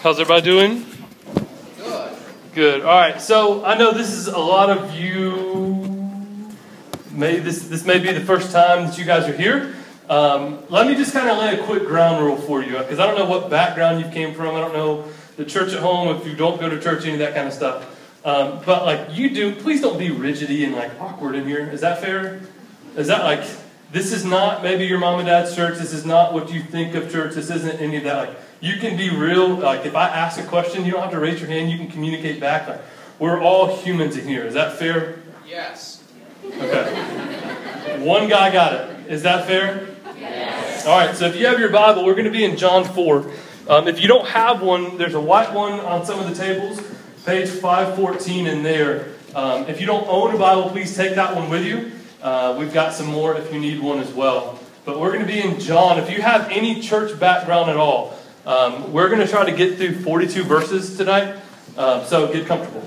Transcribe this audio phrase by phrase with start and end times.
[0.00, 0.86] How's everybody doing?
[1.76, 2.18] Good.
[2.54, 2.80] Good.
[2.82, 3.20] All right.
[3.20, 6.54] So I know this is a lot of you.
[7.10, 9.74] May this this may be the first time that you guys are here.
[10.08, 13.08] Um, let me just kind of lay a quick ground rule for you because I
[13.08, 14.54] don't know what background you came from.
[14.54, 15.04] I don't know
[15.36, 17.52] the church at home if you don't go to church, any of that kind of
[17.52, 17.84] stuff.
[18.24, 21.68] Um, but like you do, please don't be rigidy and like awkward in here.
[21.70, 22.42] Is that fair?
[22.94, 23.42] Is that like
[23.90, 25.76] this is not maybe your mom and dad's church.
[25.76, 27.34] This is not what you think of church.
[27.34, 28.28] This isn't any of that.
[28.28, 29.48] Like you can be real.
[29.48, 31.70] Like if I ask a question, you don't have to raise your hand.
[31.70, 32.68] You can communicate back.
[32.68, 32.80] Like
[33.18, 34.44] we're all humans in here.
[34.44, 35.20] Is that fair?
[35.46, 36.02] Yes.
[36.44, 38.04] Okay.
[38.04, 39.10] One guy got it.
[39.10, 39.88] Is that fair?
[40.18, 40.86] Yes.
[40.86, 41.14] All right.
[41.16, 43.30] So if you have your Bible, we're going to be in John four.
[43.68, 46.80] Um, if you don't have one, there's a white one on some of the tables,
[47.26, 49.08] page 514 in there.
[49.34, 51.92] Um, if you don't own a Bible, please take that one with you.
[52.22, 54.58] Uh, we've got some more if you need one as well.
[54.86, 55.98] But we're going to be in John.
[55.98, 58.17] If you have any church background at all,
[58.48, 61.38] um, we're going to try to get through 42 verses tonight.
[61.76, 62.82] Uh, so get comfortable.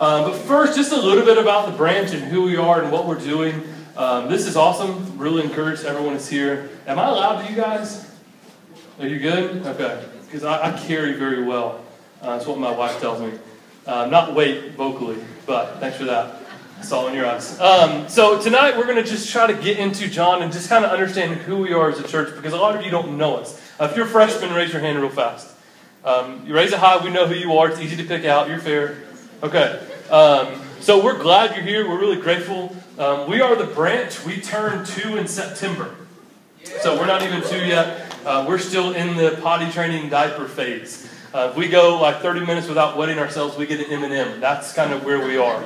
[0.00, 2.90] Uh, but first, just a little bit about the branch and who we are and
[2.90, 3.62] what we're doing.
[3.96, 5.16] Um, this is awesome.
[5.16, 6.70] Really encouraged everyone is here.
[6.88, 8.12] Am I allowed to you guys?
[8.98, 9.64] Are you good?
[9.64, 10.04] Okay.
[10.24, 11.84] Because I, I, carry very well.
[12.20, 13.38] Uh, that's what my wife tells me.
[13.86, 16.42] Uh, not weight vocally, but thanks for that.
[16.80, 17.60] It's all in your eyes.
[17.60, 20.84] Um, so tonight we're going to just try to get into John and just kind
[20.84, 23.36] of understand who we are as a church because a lot of you don't know
[23.36, 23.62] us.
[23.78, 25.54] Uh, if you're a freshman, raise your hand real fast.
[26.02, 27.68] Um, you raise it high, we know who you are.
[27.68, 28.48] It's easy to pick out.
[28.48, 28.96] You're fair.
[29.42, 29.78] Okay.
[30.10, 31.86] Um, so we're glad you're here.
[31.86, 32.74] We're really grateful.
[32.98, 34.24] Um, we are the branch.
[34.24, 35.94] We turn two in September.
[36.80, 38.14] So we're not even two yet.
[38.24, 41.12] Uh, we're still in the potty training diaper phase.
[41.34, 44.40] Uh, if we go like 30 minutes without wetting ourselves, we get an M&M.
[44.40, 45.62] That's kind of where we are.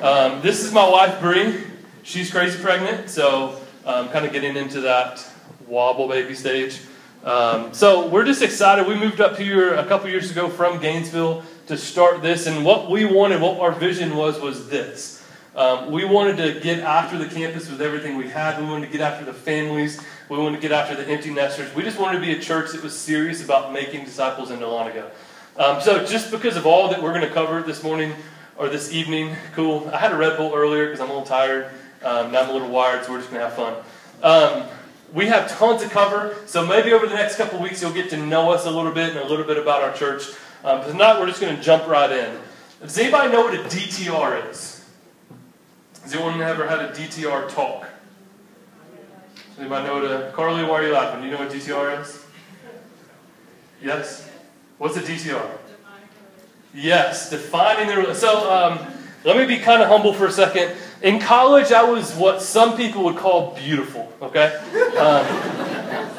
[0.00, 1.64] Um, this is my wife, Bree.
[2.04, 5.26] She's crazy pregnant, so um, kind of getting into that
[5.66, 6.80] wobble baby stage.
[7.24, 8.86] Um, so we're just excited.
[8.86, 12.90] We moved up here a couple years ago from Gainesville to start this, and what
[12.90, 15.24] we wanted, what our vision was, was this.
[15.54, 18.60] Um, we wanted to get after the campus with everything we had.
[18.60, 20.00] We wanted to get after the families.
[20.28, 21.74] We wanted to get after the empty nesters.
[21.74, 25.10] We just wanted to be a church that was serious about making disciples in Dahlonega.
[25.56, 28.12] Um, so just because of all that we're going to cover this morning,
[28.58, 29.34] or this evening.
[29.54, 29.88] Cool.
[29.92, 31.66] I had a Red Bull earlier because I'm a little tired.
[32.02, 33.74] Um, now I'm a little wired, so we're just going to have fun.
[35.12, 38.16] We have tons to cover, so maybe over the next couple weeks you'll get to
[38.16, 40.28] know us a little bit and a little bit about our church.
[40.64, 42.38] Um, but tonight we're just going to jump right in.
[42.82, 44.84] Does anybody know what a DTR is?
[46.02, 47.88] Has anyone ever had a DTR talk?
[49.50, 50.62] Does anybody know what a Carly?
[50.62, 51.20] Why are you laughing?
[51.20, 52.24] Do you know what DTR is?
[53.82, 54.28] Yes.
[54.78, 55.50] What's a DTR?
[56.74, 58.14] Yes, defining the.
[58.14, 58.78] So um,
[59.24, 60.76] let me be kind of humble for a second.
[61.00, 64.12] In college, I was what some people would call beautiful.
[64.20, 64.46] Okay,
[64.96, 65.24] um,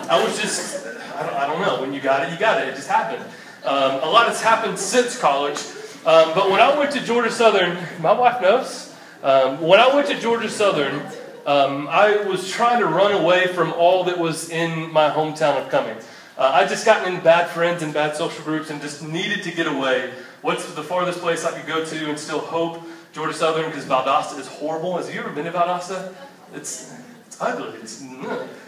[0.09, 0.85] I was just
[1.15, 1.81] I don't, I don't, know.
[1.81, 2.69] When you got it, you got it.
[2.69, 3.23] It just happened.
[3.65, 5.59] Um, a lot has happened since college.
[6.05, 8.95] Um, but when I went to Georgia Southern, my wife knows.
[9.21, 11.01] Um, when I went to Georgia Southern,
[11.45, 15.69] um, I was trying to run away from all that was in my hometown of
[15.69, 15.97] Cumming.
[16.37, 19.51] Uh, I just gotten in bad friends and bad social groups and just needed to
[19.51, 22.81] get away What's the farthest place I could go to and still hope?
[23.11, 24.97] Georgia Southern, because Valdosta is horrible.
[24.97, 26.13] Has you ever been to Valdosta?
[26.53, 26.93] It's,
[27.25, 27.77] it's ugly.
[27.79, 28.03] It's,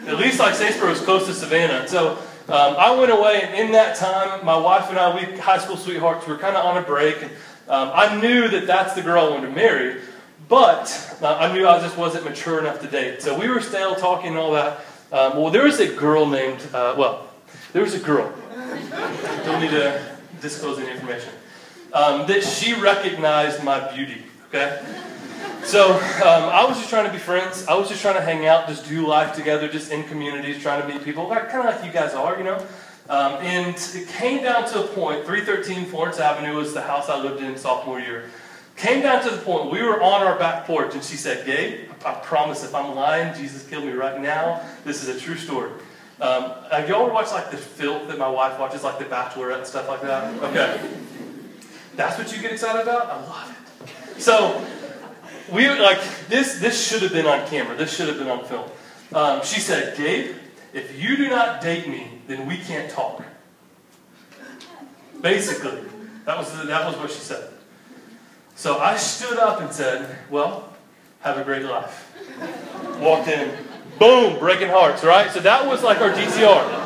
[0.08, 1.88] at least like Statesboro is close to Savannah.
[1.88, 2.14] So
[2.48, 5.78] um, I went away, and in that time, my wife and I, we high school
[5.78, 7.22] sweethearts, we were kind of on a break.
[7.22, 7.32] And
[7.68, 10.02] um, I knew that that's the girl I wanted to marry,
[10.50, 13.22] but uh, I knew I just wasn't mature enough to date.
[13.22, 14.82] So we were still talking and all that.
[15.12, 17.30] Um, well, there was a girl named, uh, well,
[17.74, 18.34] there was a girl.
[19.46, 20.04] Don't need to
[20.42, 21.32] disclose any information
[21.94, 24.24] um, that she recognized my beauty.
[24.54, 24.84] Okay?
[25.64, 27.66] So um, I was just trying to be friends.
[27.68, 30.82] I was just trying to hang out, just do life together, just in communities, trying
[30.82, 32.58] to meet people, like, kind of like you guys are, you know.
[33.10, 35.26] Um, and it came down to a point.
[35.26, 38.26] 313 Florence Avenue was the house I lived in sophomore year.
[38.76, 41.90] Came down to the point we were on our back porch, and she said, "Gabe,
[42.06, 44.62] I promise if I'm lying, Jesus killed me right now.
[44.84, 45.72] This is a true story."
[46.20, 49.58] Um, have y'all ever watched like the filth that my wife watches, like The Bachelorette
[49.58, 50.34] and stuff like that?
[50.44, 50.90] Okay.
[51.96, 53.08] That's what you get excited about?
[53.08, 53.61] I love it.
[54.18, 54.66] So
[55.52, 56.60] we like this.
[56.60, 57.76] This should have been on camera.
[57.76, 58.70] This should have been on film.
[59.14, 60.36] Um, she said, "Gabe,
[60.74, 63.24] if you do not date me, then we can't talk."
[65.22, 65.82] Basically,
[66.26, 67.50] that was that was what she said.
[68.56, 70.74] So I stood up and said, "Well,
[71.22, 72.08] have a great life."
[73.00, 73.52] Walked in,
[74.00, 75.04] boom, breaking hearts.
[75.04, 75.32] Right.
[75.32, 76.82] So that was like our DTR.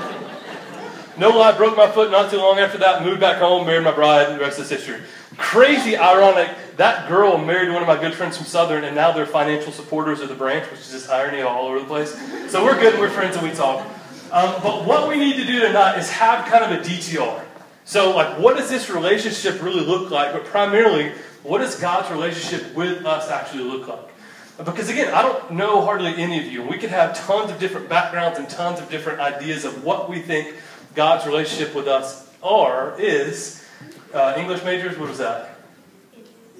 [1.18, 3.94] No lie, broke my foot not too long after that, moved back home, married my
[3.94, 5.02] bride, and the rest is history.
[5.38, 9.26] Crazy ironic, that girl married one of my good friends from Southern, and now they're
[9.26, 12.14] financial supporters of the branch, which is just irony all over the place.
[12.52, 13.86] So we're good, we're friends, and we talk.
[14.32, 17.44] Um, but what we need to do tonight is have kind of a DTR.
[17.86, 20.34] So, like, what does this relationship really look like?
[20.34, 21.12] But primarily,
[21.44, 24.10] what does God's relationship with us actually look like?
[24.58, 27.90] Because again, I don't know hardly any of you, we could have tons of different
[27.90, 30.56] backgrounds and tons of different ideas of what we think
[30.96, 33.65] God's relationship with us are, is.
[34.14, 35.58] Uh, English majors, what was that?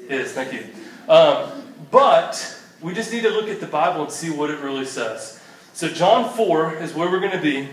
[0.10, 0.66] Is, thank you.
[1.08, 1.50] Um,
[1.92, 5.42] but we just need to look at the Bible and see what it really says.
[5.74, 7.68] So, John 4 is where we're going to be.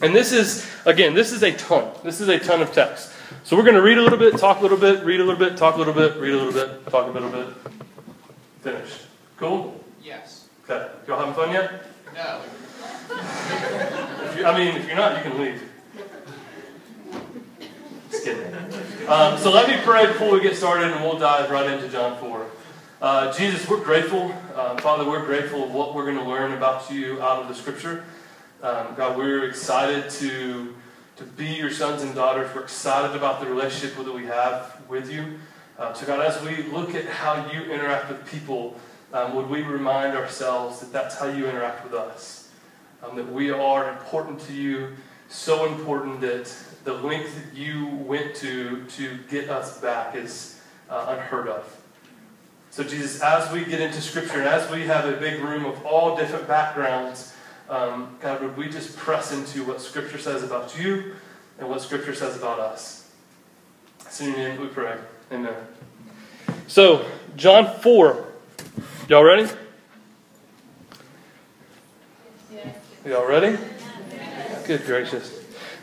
[0.00, 1.90] And this is, again, this is a ton.
[2.04, 3.12] This is a ton of text.
[3.44, 5.38] So, we're going to read a little bit, talk a little bit, read a little
[5.38, 7.48] bit, talk a little bit, read a little bit, talk a little bit.
[8.62, 9.06] Finished.
[9.36, 9.78] Cool?
[10.02, 10.48] Yes.
[10.64, 10.88] Okay.
[11.06, 11.84] Y'all having fun yet?
[12.14, 12.40] No.
[14.44, 15.67] I mean, if you're not, you can leave.
[18.28, 19.08] Kidding.
[19.08, 22.18] Um, so let me pray before we get started, and we'll dive right into John
[22.18, 22.46] 4.
[23.00, 24.34] Uh, Jesus, we're grateful.
[24.54, 27.54] Um, Father, we're grateful of what we're going to learn about you out of the
[27.54, 28.04] Scripture.
[28.62, 30.74] Um, God, we're excited to,
[31.16, 32.54] to be your sons and daughters.
[32.54, 35.38] We're excited about the relationship that we have with you.
[35.78, 38.78] Uh, so, God, as we look at how you interact with people,
[39.14, 42.50] um, would we remind ourselves that that's how you interact with us?
[43.02, 44.96] Um, that we are important to you,
[45.28, 46.52] so important that
[46.84, 51.78] the length that you went to to get us back is uh, unheard of.
[52.70, 55.84] So, Jesus, as we get into Scripture and as we have a big room of
[55.84, 57.34] all different backgrounds,
[57.68, 61.14] um, God, would we just press into what Scripture says about you
[61.58, 63.10] and what Scripture says about us?
[64.20, 64.96] In your name we pray.
[65.30, 65.54] Amen.
[66.66, 67.04] So,
[67.36, 68.24] John 4.
[69.08, 69.48] Y'all ready?
[73.04, 73.56] Y'all ready?
[74.68, 75.34] Good gracious.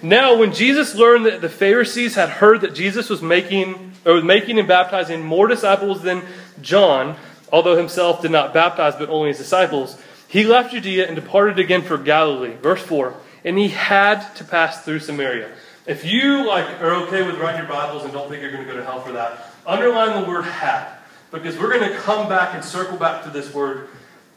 [0.03, 4.23] Now, when Jesus learned that the Pharisees had heard that Jesus was making or was
[4.23, 6.21] making and baptizing more disciples than
[6.61, 7.15] John,
[7.51, 11.81] although himself did not baptize but only his disciples, he left Judea and departed again
[11.81, 12.53] for Galilee.
[12.61, 13.15] Verse 4.
[13.43, 15.49] And he had to pass through Samaria.
[15.87, 18.71] If you like are okay with writing your Bibles and don't think you're going to
[18.71, 20.95] go to hell for that, underline the word had.
[21.31, 23.87] Because we're going to come back and circle back to this word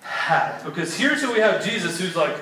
[0.00, 0.62] had.
[0.64, 2.34] Because here's who we have Jesus who's like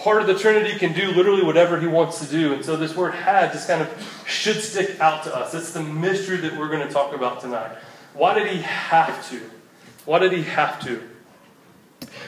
[0.00, 2.54] part of the Trinity can do literally whatever he wants to do.
[2.54, 5.52] And so this word had just kind of should stick out to us.
[5.54, 7.76] It's the mystery that we're going to talk about tonight.
[8.14, 9.40] Why did he have to?
[10.06, 11.02] Why did he have to?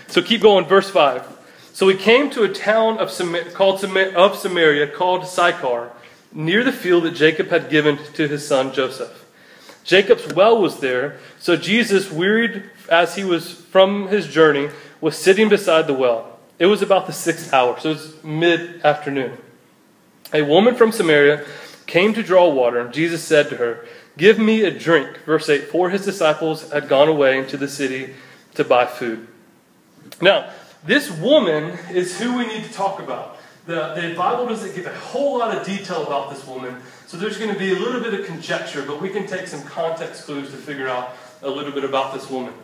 [0.07, 1.27] So keep going, verse 5.
[1.73, 3.11] So he came to a town of
[3.55, 5.91] called of Samaria called Sychar,
[6.31, 9.25] near the field that Jacob had given to his son Joseph.
[9.83, 14.69] Jacob's well was there, so Jesus, wearied as he was from his journey,
[15.01, 16.32] was sitting beside the well.
[16.63, 19.37] It was about the sixth hour, so it was mid afternoon.
[20.33, 21.45] A woman from Samaria
[21.87, 23.85] came to draw water, and Jesus said to her,
[24.17, 25.25] Give me a drink.
[25.27, 28.15] Verse 8 For his disciples had gone away into the city
[28.55, 29.27] to buy food.
[30.21, 30.51] Now,
[30.85, 33.39] this woman is who we need to talk about.
[33.67, 36.77] The, the Bible doesn't give a whole lot of detail about this woman,
[37.09, 39.65] so there's going to be a little bit of conjecture, but we can take some
[39.65, 42.55] context clues to figure out a little bit about this woman.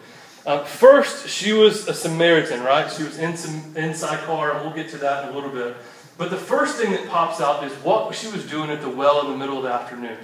[0.49, 2.91] Uh, first, she was a Samaritan, right?
[2.91, 3.33] She was in,
[3.77, 5.77] in Sychar, and we'll get to that in a little bit.
[6.17, 9.21] But the first thing that pops out is what she was doing at the well
[9.27, 10.17] in the middle of the afternoon.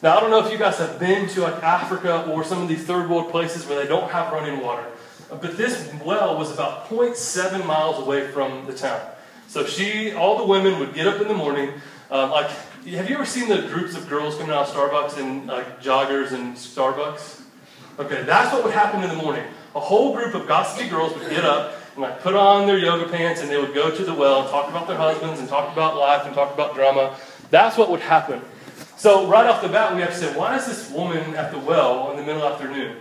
[0.00, 2.68] Now, I don't know if you guys have been to like Africa or some of
[2.68, 4.86] these third world places where they don't have running water.
[5.28, 9.02] But this well was about 0.7 miles away from the town.
[9.48, 11.74] So she, all the women would get up in the morning.
[12.10, 12.48] Um, like,
[12.86, 16.32] have you ever seen the groups of girls coming out of Starbucks and like joggers
[16.32, 17.41] and Starbucks?
[17.98, 19.44] Okay, that's what would happen in the morning.
[19.74, 23.10] A whole group of gossipy girls would get up and like put on their yoga
[23.10, 25.72] pants and they would go to the well and talk about their husbands and talk
[25.72, 27.16] about life and talk about drama.
[27.50, 28.40] That's what would happen.
[28.96, 31.58] So right off the bat, we have to say, why is this woman at the
[31.58, 32.96] well in the middle afternoon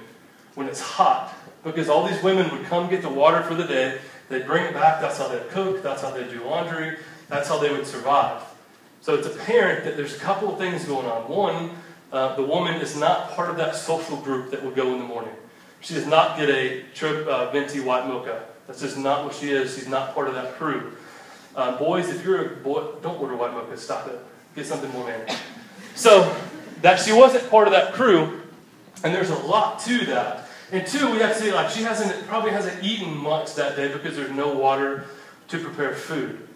[0.55, 1.33] when it's hot?
[1.63, 4.73] Because all these women would come get the water for the day, they'd bring it
[4.73, 6.97] back, that's how they'd cook, that's how they'd do laundry,
[7.29, 8.41] that's how they would survive.
[9.01, 11.29] So it's apparent that there's a couple of things going on.
[11.29, 11.71] One,
[12.11, 15.05] uh, the woman is not part of that social group that would go in the
[15.05, 15.33] morning.
[15.79, 18.43] She does not get a trip uh, venti white mocha.
[18.67, 19.75] That's just not what she is.
[19.75, 20.93] She's not part of that crew.
[21.55, 23.75] Uh, boys, if you're a boy, don't order white mocha.
[23.77, 24.19] Stop it.
[24.55, 25.33] Get something more manly.
[25.95, 26.35] So
[26.81, 28.41] that she wasn't part of that crew,
[29.03, 30.47] and there's a lot to that.
[30.71, 33.91] And two, we have to say like she hasn't probably hasn't eaten much that day
[33.91, 35.05] because there's no water
[35.49, 36.47] to prepare food.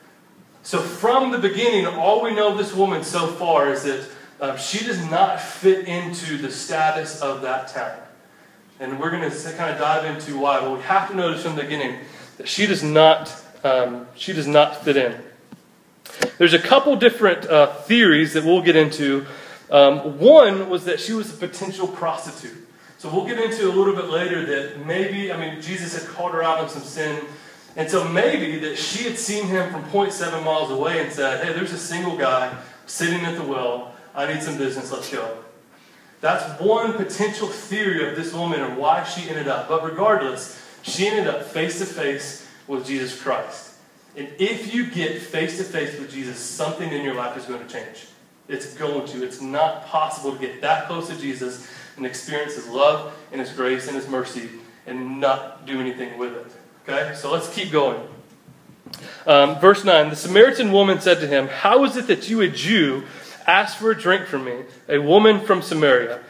[0.63, 4.07] So from the beginning, all we know of this woman so far is that
[4.41, 7.97] um, she does not fit into the status of that town.
[8.79, 10.59] And we're going to kind of dive into why.
[10.59, 11.99] But we have to notice from the beginning
[12.37, 15.15] that she does not, um, she does not fit in.
[16.37, 19.25] There's a couple different uh, theories that we'll get into.
[19.71, 22.67] Um, one was that she was a potential prostitute.
[22.97, 26.33] So we'll get into a little bit later that maybe, I mean, Jesus had called
[26.33, 27.23] her out on some sin.
[27.77, 31.53] And so maybe that she had seen him from 0.7 miles away and said, hey,
[31.53, 33.94] there's a single guy sitting at the well.
[34.15, 35.38] I need some business, let's go.
[36.22, 39.67] That's one potential theory of this woman and why she ended up.
[39.67, 43.75] But regardless, she ended up face to face with Jesus Christ.
[44.17, 47.65] And if you get face to face with Jesus, something in your life is going
[47.65, 48.07] to change.
[48.48, 49.24] It's going to.
[49.24, 51.67] It's not possible to get that close to Jesus
[51.98, 54.50] and experience His love and His grace and His mercy
[54.88, 56.48] and not do anything with it.
[56.88, 57.13] Okay?
[57.15, 58.01] So let's keep going.
[59.25, 62.48] Um, verse 9 The Samaritan woman said to him, How is it that you, a
[62.48, 63.03] Jew,
[63.47, 66.21] ask for a drink from me, a woman from Samaria?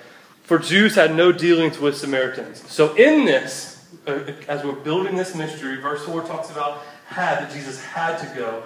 [0.43, 2.69] For Jews had no dealings with Samaritans.
[2.71, 7.51] So in this, uh, as we're building this mystery, verse 4 talks about had, that
[7.51, 8.63] Jesus had to go.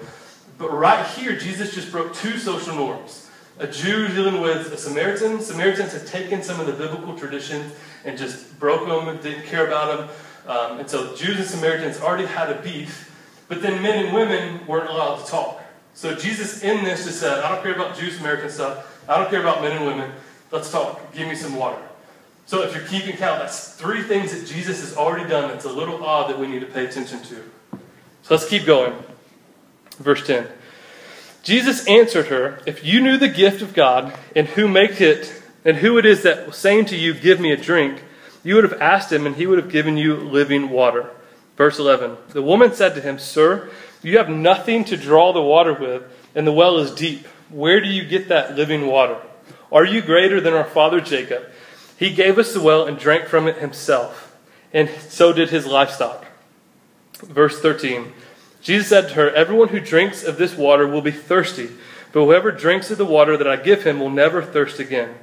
[0.57, 3.29] But right here, Jesus just broke two social norms.
[3.59, 5.39] A Jew dealing with a Samaritan.
[5.41, 7.73] Samaritans had taken some of the biblical traditions
[8.05, 10.09] and just broke them and didn't care about them.
[10.47, 13.05] Um, and so Jews and Samaritans already had a beef.
[13.47, 15.58] But then men and women weren't allowed to talk.
[15.99, 19.03] So Jesus in this just said, I don't care about Jew Samaritan stuff.
[19.09, 20.09] I don't care about men and women.
[20.49, 21.13] Let's talk.
[21.13, 21.81] Give me some water.
[22.45, 25.69] So if you're keeping count, that's three things that Jesus has already done that's a
[25.69, 27.43] little odd that we need to pay attention to.
[27.73, 28.93] So let's keep going.
[29.97, 30.47] Verse 10.
[31.43, 35.75] Jesus answered her, If you knew the gift of God and who makes it and
[35.75, 38.05] who it is that was saying to you, Give me a drink,
[38.41, 41.09] you would have asked him, and he would have given you living water.
[41.57, 42.15] Verse 11.
[42.29, 43.69] The woman said to him, Sir,
[44.01, 46.03] you have nothing to draw the water with,
[46.35, 47.25] and the well is deep.
[47.49, 49.17] Where do you get that living water?
[49.71, 51.43] Are you greater than our father Jacob?
[51.97, 54.35] He gave us the well and drank from it himself,
[54.73, 56.25] and so did his livestock.
[57.21, 58.13] Verse 13
[58.61, 61.69] Jesus said to her, Everyone who drinks of this water will be thirsty,
[62.11, 65.15] but whoever drinks of the water that I give him will never thirst again.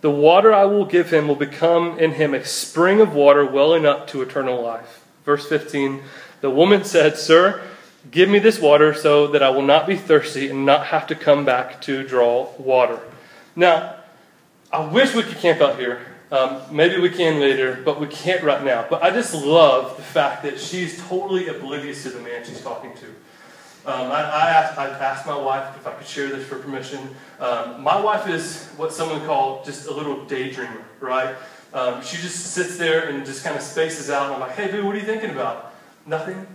[0.00, 3.84] The water I will give him will become in him a spring of water welling
[3.84, 5.04] up to eternal life.
[5.24, 6.02] Verse 15
[6.40, 7.62] The woman said, Sir,
[8.10, 11.14] give me this water so that I will not be thirsty and not have to
[11.14, 13.00] come back to draw water.
[13.56, 13.96] Now,
[14.72, 16.00] I wish we could camp out here
[16.32, 18.86] um, maybe we can later, but we can't right now.
[18.88, 22.92] But I just love the fact that she's totally oblivious to the man she's talking
[22.94, 23.06] to.
[23.90, 27.00] Um, I, I, asked, I, asked, my wife if I could share this for permission.
[27.40, 31.34] Um, my wife is what someone called just a little daydreamer, right?
[31.72, 34.26] Um, she just sits there and just kind of spaces out.
[34.26, 35.72] And I'm like, hey, babe, what are you thinking about?
[36.06, 36.46] Nothing.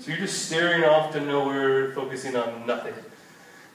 [0.00, 2.94] So you're just staring off to nowhere, focusing on nothing.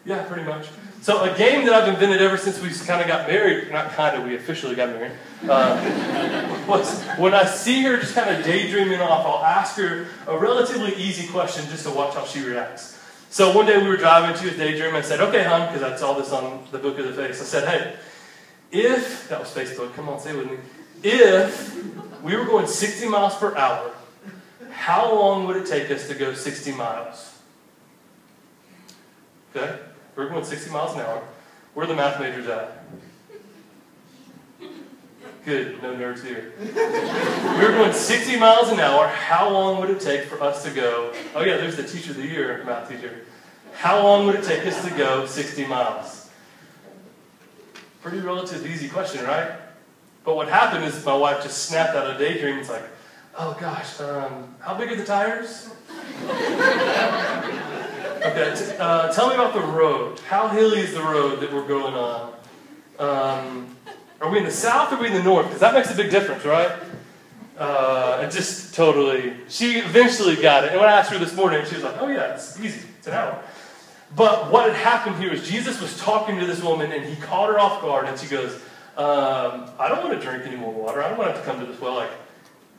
[0.06, 0.68] Yeah, pretty much.
[1.02, 4.18] So a game that I've invented ever since we kind of got married, not kind
[4.18, 5.14] of, we officially got married,
[5.50, 10.38] uh, was when I see her just kind of daydreaming off, I'll ask her a
[10.38, 13.00] relatively easy question just to watch how she reacts.
[13.30, 15.96] So one day we were driving, she was daydreaming, I said, okay, hon, because I
[15.96, 17.42] saw this on the book of the face.
[17.42, 17.96] I said, hey,
[18.72, 20.58] if, that was Facebook, come on, say it with me.
[21.02, 23.92] If we were going 60 miles per hour,
[24.84, 27.40] how long would it take us to go 60 miles?
[29.56, 29.80] Okay?
[30.14, 31.24] We're going 60 miles an hour.
[31.74, 32.84] Where are the math majors at?
[35.46, 36.52] Good, no nerds here.
[36.60, 39.08] we were going 60 miles an hour.
[39.08, 41.14] How long would it take for us to go?
[41.34, 43.22] Oh, yeah, there's the teacher of the year, math teacher.
[43.76, 46.30] How long would it take us to go 60 miles?
[48.02, 49.50] Pretty relative, easy question, right?
[50.26, 52.58] But what happened is my wife just snapped out of a daydream.
[52.58, 52.84] It's like,
[53.38, 55.70] oh gosh, um, how big are the tires?
[58.26, 60.18] Okay, uh, tell me about the road.
[60.22, 62.34] How hilly is the road that we're going on?
[62.98, 63.76] Um,
[64.22, 65.48] are we in the south or are we in the north?
[65.48, 66.72] Because that makes a big difference, right?
[67.58, 70.72] Uh, and just totally, she eventually got it.
[70.72, 72.88] And when I asked her this morning, she was like, oh yeah, it's easy.
[72.98, 73.44] It's an hour.
[74.16, 77.50] But what had happened here is Jesus was talking to this woman and he caught
[77.50, 78.54] her off guard and she goes,
[78.96, 81.04] um, I don't want to drink any more water.
[81.04, 81.96] I don't want to have to come to this well.
[81.96, 82.12] Like,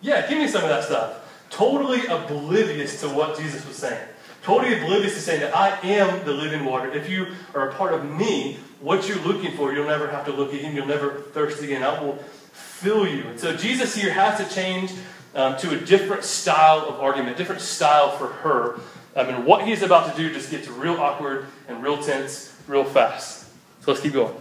[0.01, 1.21] yeah, give me some of that stuff.
[1.55, 4.09] Totally oblivious to what Jesus was saying.
[4.43, 6.93] Totally oblivious to saying that I am the living water.
[6.93, 10.33] If you are a part of me, what you're looking for, you'll never have to
[10.33, 10.75] look again.
[10.75, 11.85] You'll never thirst again.
[11.85, 12.17] I will
[12.53, 13.29] fill you.
[13.29, 14.93] And so Jesus here has to change
[15.37, 18.81] um, to a different style of argument, different style for her.
[19.15, 22.85] I mean, what he's about to do just gets real awkward and real tense real
[22.85, 23.47] fast.
[23.83, 24.35] So let's keep going.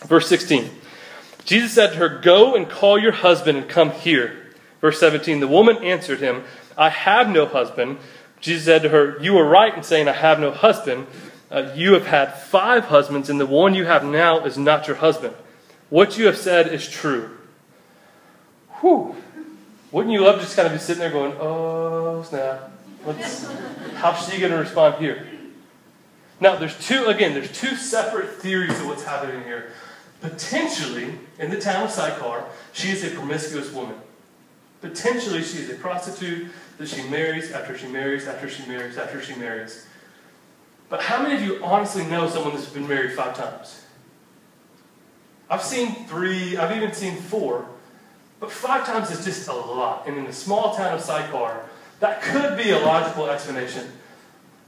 [0.00, 0.70] Verse 16.
[1.46, 4.45] Jesus said to her, Go and call your husband and come here.
[4.86, 5.40] Verse 17.
[5.40, 6.44] The woman answered him,
[6.78, 7.98] I have no husband.
[8.38, 11.08] Jesus said to her, You were right in saying, I have no husband.
[11.50, 14.94] Uh, you have had five husbands, and the one you have now is not your
[14.98, 15.34] husband.
[15.90, 17.36] What you have said is true.
[18.80, 19.16] Whew.
[19.90, 22.70] Wouldn't you love to just kind of be sitting there going, Oh, snap.
[23.02, 23.52] What's,
[23.94, 25.26] how's she going to respond here?
[26.38, 29.72] Now, there's two, again, there's two separate theories of what's happening here.
[30.20, 33.96] Potentially, in the town of Sychar, she is a promiscuous woman.
[34.80, 39.20] Potentially, she is a prostitute that she marries after she marries after she marries after
[39.22, 39.86] she marries.
[40.88, 43.82] But how many of you honestly know someone that's been married five times?
[45.48, 47.66] I've seen three, I've even seen four,
[48.40, 50.06] but five times is just a lot.
[50.06, 51.64] And in the small town of Sychar,
[52.00, 53.90] that could be a logical explanation.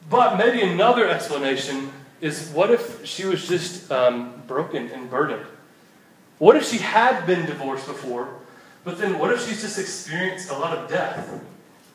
[0.09, 5.47] But maybe another explanation is what if she was just um, broken and burdened?
[6.39, 8.29] What if she had been divorced before,
[8.85, 11.45] but then what if she's just experienced a lot of death?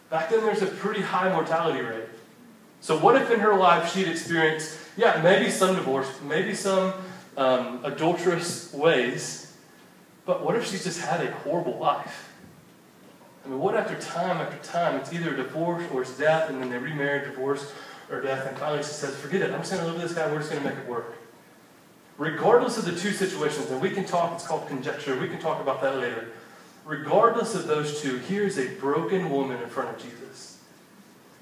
[0.10, 2.06] Back then, there's a pretty high mortality rate.
[2.82, 6.94] So, what if in her life she'd experienced, yeah, maybe some divorce, maybe some
[7.38, 9.56] um, adulterous ways,
[10.26, 12.30] but what if she's just had a horrible life?
[13.46, 16.70] I mean, what after time after time, it's either divorce or it's death, and then
[16.70, 17.72] they remarry, divorce,
[18.10, 20.18] or death, and finally she says, forget it, I'm just going to live with this
[20.18, 21.18] guy, we're just going to make it work.
[22.18, 25.60] Regardless of the two situations, and we can talk, it's called conjecture, we can talk
[25.60, 26.28] about that later.
[26.86, 30.60] Regardless of those two, here's a broken woman in front of Jesus.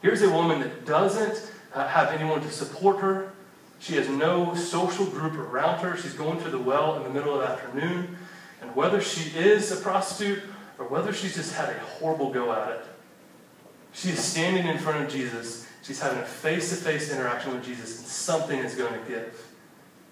[0.01, 3.33] Here's a woman that doesn't uh, have anyone to support her.
[3.79, 5.97] She has no social group around her.
[5.97, 8.17] She's going to the well in the middle of the afternoon.
[8.61, 10.43] And whether she is a prostitute
[10.77, 12.85] or whether she's just had a horrible go at it,
[13.93, 17.65] she is standing in front of Jesus She's having a face to face interaction with
[17.65, 19.45] Jesus, and something is going to give.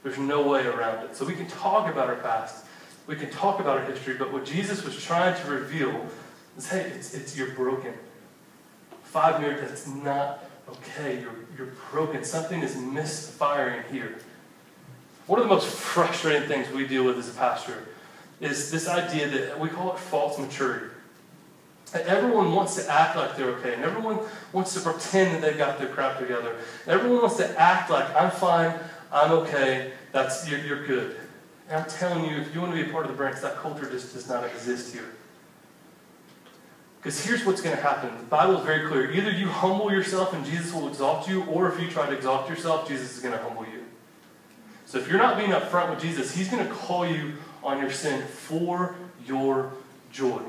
[0.02, 1.16] There's no way around it.
[1.16, 2.66] So we can talk about her past,
[3.10, 6.06] we can talk about our history, but what Jesus was trying to reveal
[6.56, 7.92] is hey, it's, it's you're broken.
[9.02, 11.20] Five minutes, that's not okay.
[11.20, 12.24] You're, you're broken.
[12.24, 14.20] Something is misfiring here.
[15.26, 17.84] One of the most frustrating things we deal with as a pastor
[18.42, 20.86] is this idea that we call it false maturity.
[21.96, 24.20] Everyone wants to act like they're okay, and everyone
[24.54, 26.56] wants to pretend that they've got their crap together.
[26.86, 28.78] Everyone wants to act like I'm fine,
[29.12, 31.16] I'm okay, that's you're, you're good.
[31.70, 33.58] And I'm telling you, if you want to be a part of the branch, that
[33.58, 35.06] culture just does not exist here.
[37.00, 38.10] Because here's what's going to happen.
[38.18, 39.12] The Bible is very clear.
[39.12, 42.50] Either you humble yourself and Jesus will exalt you, or if you try to exalt
[42.50, 43.86] yourself, Jesus is going to humble you.
[44.86, 47.34] So if you're not being upfront with Jesus, he's going to call you
[47.64, 48.96] on your sin for
[49.26, 49.72] your
[50.12, 50.42] joy.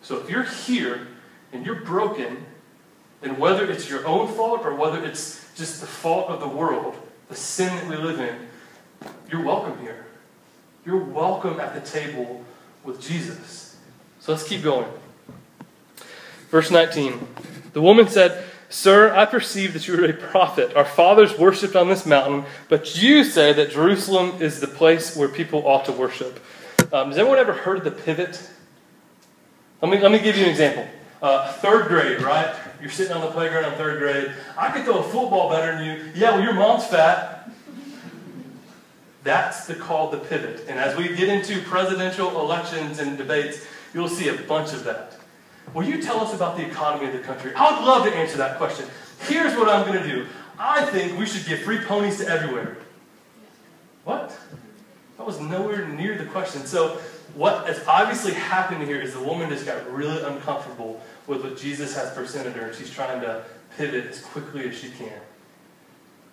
[0.00, 1.08] So if you're here
[1.52, 2.46] and you're broken,
[3.20, 6.94] then whether it's your own fault or whether it's just the fault of the world,
[7.28, 8.36] the sin that we live in,
[9.28, 10.06] you're welcome here.
[10.84, 12.44] You're welcome at the table
[12.82, 13.76] with Jesus.
[14.18, 14.88] So let's keep going.
[16.48, 17.24] Verse 19
[17.72, 20.74] The woman said, Sir, I perceive that you are a prophet.
[20.74, 25.28] Our fathers worshipped on this mountain, but you say that Jerusalem is the place where
[25.28, 26.40] people ought to worship.
[26.92, 28.50] Um, has anyone ever heard of the pivot?
[29.82, 30.86] Let me, let me give you an example.
[31.20, 32.52] Uh, third grade, right?
[32.80, 34.32] You're sitting on the playground in third grade.
[34.58, 36.12] I could throw a football better than you.
[36.16, 37.41] Yeah, well, your mom's fat.
[39.24, 40.66] That's the call the pivot.
[40.68, 45.16] And as we get into presidential elections and debates, you'll see a bunch of that.
[45.74, 47.52] Will you tell us about the economy of the country?
[47.54, 48.86] I would love to answer that question.
[49.20, 50.26] Here's what I'm going to do.
[50.58, 52.76] I think we should give free ponies to everywhere.
[54.04, 54.36] What?
[55.16, 56.66] That was nowhere near the question.
[56.66, 56.98] So
[57.34, 61.94] what has obviously happened here is the woman just got really uncomfortable with what Jesus
[61.94, 63.44] has presented her, and she's trying to
[63.76, 65.20] pivot as quickly as she can.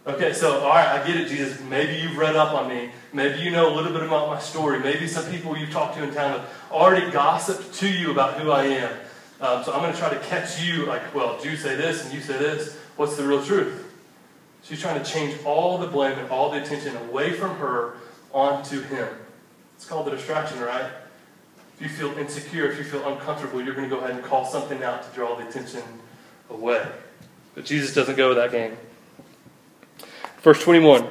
[0.09, 1.61] Okay, so, all right, I get it, Jesus.
[1.61, 2.89] Maybe you've read up on me.
[3.13, 4.79] Maybe you know a little bit about my story.
[4.79, 8.49] Maybe some people you've talked to in town have already gossiped to you about who
[8.49, 8.91] I am.
[9.39, 12.11] Um, so I'm going to try to catch you like, well, you say this and
[12.11, 12.75] you say this.
[12.95, 13.85] What's the real truth?
[14.63, 17.93] She's trying to change all the blame and all the attention away from her
[18.33, 19.07] onto him.
[19.75, 20.89] It's called the distraction, right?
[21.75, 24.43] If you feel insecure, if you feel uncomfortable, you're going to go ahead and call
[24.43, 25.83] something out to draw the attention
[26.49, 26.83] away.
[27.53, 28.75] But Jesus doesn't go with that game.
[30.41, 31.07] Verse 21.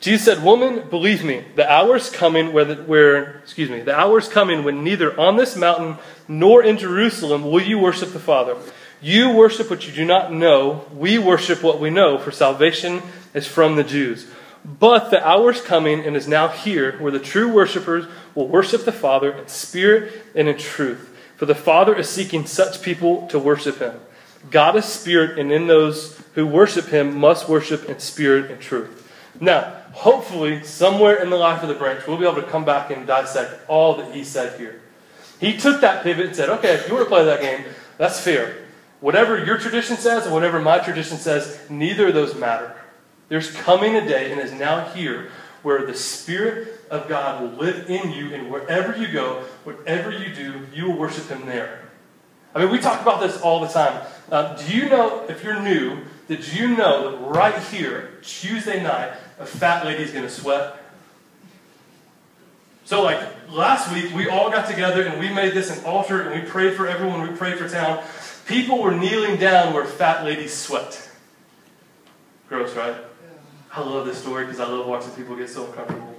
[0.00, 3.96] Jesus said, Woman, believe me, the hour is coming where, the, where, excuse me, the
[3.96, 8.18] hour is coming when neither on this mountain nor in Jerusalem will you worship the
[8.18, 8.56] Father.
[9.00, 10.86] You worship what you do not know.
[10.92, 14.26] We worship what we know, for salvation is from the Jews.
[14.64, 18.84] But the hour is coming and is now here where the true worshippers will worship
[18.84, 21.16] the Father in spirit and in truth.
[21.36, 23.94] For the Father is seeking such people to worship him.
[24.50, 28.98] God is spirit, and in those who worship him must worship in spirit and truth.
[29.40, 32.90] Now, hopefully, somewhere in the life of the branch, we'll be able to come back
[32.90, 34.80] and dissect all that he said here.
[35.40, 37.64] He took that pivot and said, okay, if you want to play that game,
[37.98, 38.56] that's fair.
[39.00, 42.76] Whatever your tradition says and whatever my tradition says, neither of those matter.
[43.28, 45.30] There's coming a day, and is now here,
[45.62, 50.34] where the Spirit of God will live in you, and wherever you go, whatever you
[50.34, 51.80] do, you will worship Him there.
[52.54, 54.02] I mean, we talk about this all the time.
[54.32, 59.12] Uh, do you know, if you're new, did you know that right here, Tuesday night,
[59.38, 60.74] a fat lady is going to sweat?
[62.86, 66.42] So, like last week, we all got together and we made this an altar and
[66.42, 68.02] we prayed for everyone, we prayed for town.
[68.46, 71.10] People were kneeling down where fat ladies sweat.
[72.48, 72.96] Gross, right?
[73.74, 76.16] I love this story because I love watching people get so uncomfortable.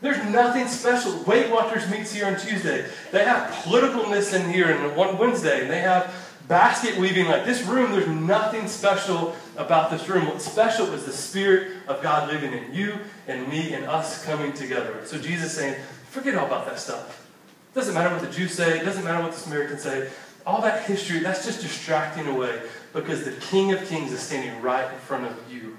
[0.00, 1.20] There's nothing special.
[1.24, 2.88] Weight Watchers meets here on Tuesday.
[3.10, 7.26] They have politicalness in here on one Wednesday, and they have basket weaving.
[7.26, 10.26] Like this room, there's nothing special about this room.
[10.26, 14.52] What's special is the Spirit of God living in you and me and us coming
[14.52, 15.00] together.
[15.06, 17.28] So Jesus saying, forget all about that stuff.
[17.72, 20.10] It doesn't matter what the Jews say, it doesn't matter what the Samaritans say.
[20.44, 22.60] All that history, that's just distracting away
[22.92, 25.78] because the King of Kings is standing right in front of you.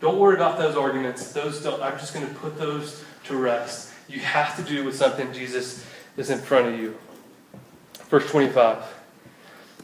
[0.00, 1.32] Don't worry about those arguments.
[1.32, 3.92] Those I'm just going to put those to rest.
[4.08, 6.96] You have to do with something Jesus is in front of you.
[8.08, 8.97] Verse 25.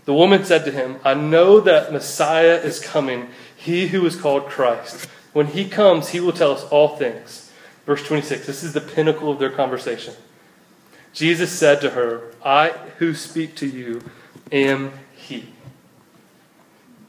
[0.04, 4.46] The woman said to him, I know that Messiah is coming, he who is called
[4.46, 5.06] Christ.
[5.32, 7.50] When he comes, he will tell us all things.
[7.86, 8.46] Verse 26.
[8.46, 10.14] This is the pinnacle of their conversation.
[11.12, 14.02] Jesus said to her, I who speak to you
[14.52, 15.48] am he.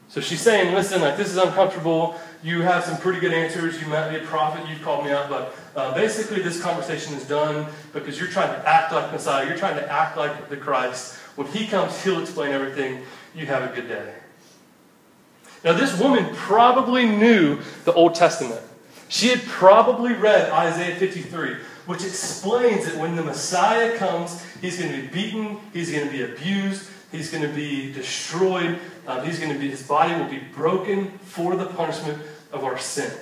[0.08, 2.18] So she's saying, listen, like this is uncomfortable.
[2.42, 3.80] You have some pretty good answers.
[3.80, 4.66] You might be a prophet.
[4.68, 5.28] You've called me out.
[5.28, 9.46] But uh, basically, this conversation is done because you're trying to act like Messiah.
[9.46, 11.18] You're trying to act like the Christ.
[11.36, 13.02] When he comes, he'll explain everything.
[13.34, 14.12] You have a good day.
[15.64, 18.60] Now, this woman probably knew the Old Testament.
[19.08, 24.92] She had probably read Isaiah 53, which explains that when the Messiah comes, he's going
[24.92, 29.38] to be beaten, he's going to be abused, he's going to be destroyed, um, he's
[29.38, 32.22] going to be, his body will be broken for the punishment
[32.52, 33.12] of our sin.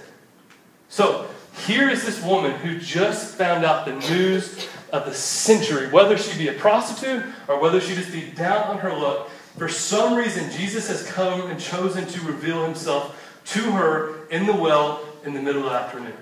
[0.89, 1.29] So,
[1.67, 6.39] here is this woman who just found out the news of the century, whether she
[6.39, 9.29] be a prostitute or whether she just be down on her luck.
[9.59, 14.53] For some reason, Jesus has come and chosen to reveal himself to her in the
[14.53, 16.17] well in the middle of the afternoon.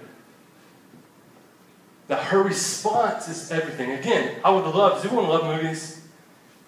[2.08, 3.90] Now, her response is everything.
[3.90, 6.00] Again, I would love, does everyone love movies?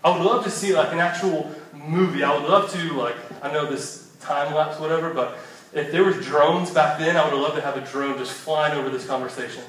[0.05, 2.23] I would love to see like an actual movie.
[2.23, 5.39] I would love to, like, I know this time lapse, whatever, but
[5.73, 8.79] if there was drones back then, I would love to have a drone just flying
[8.79, 9.65] over this conversation.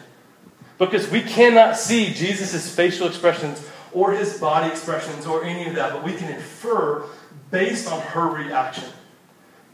[0.77, 5.93] Because we cannot see Jesus' facial expressions or his body expressions or any of that,
[5.93, 7.03] but we can infer
[7.49, 8.89] based on her reaction.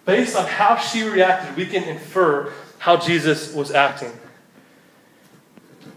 [0.05, 4.11] Based on how she reacted, we can infer how Jesus was acting.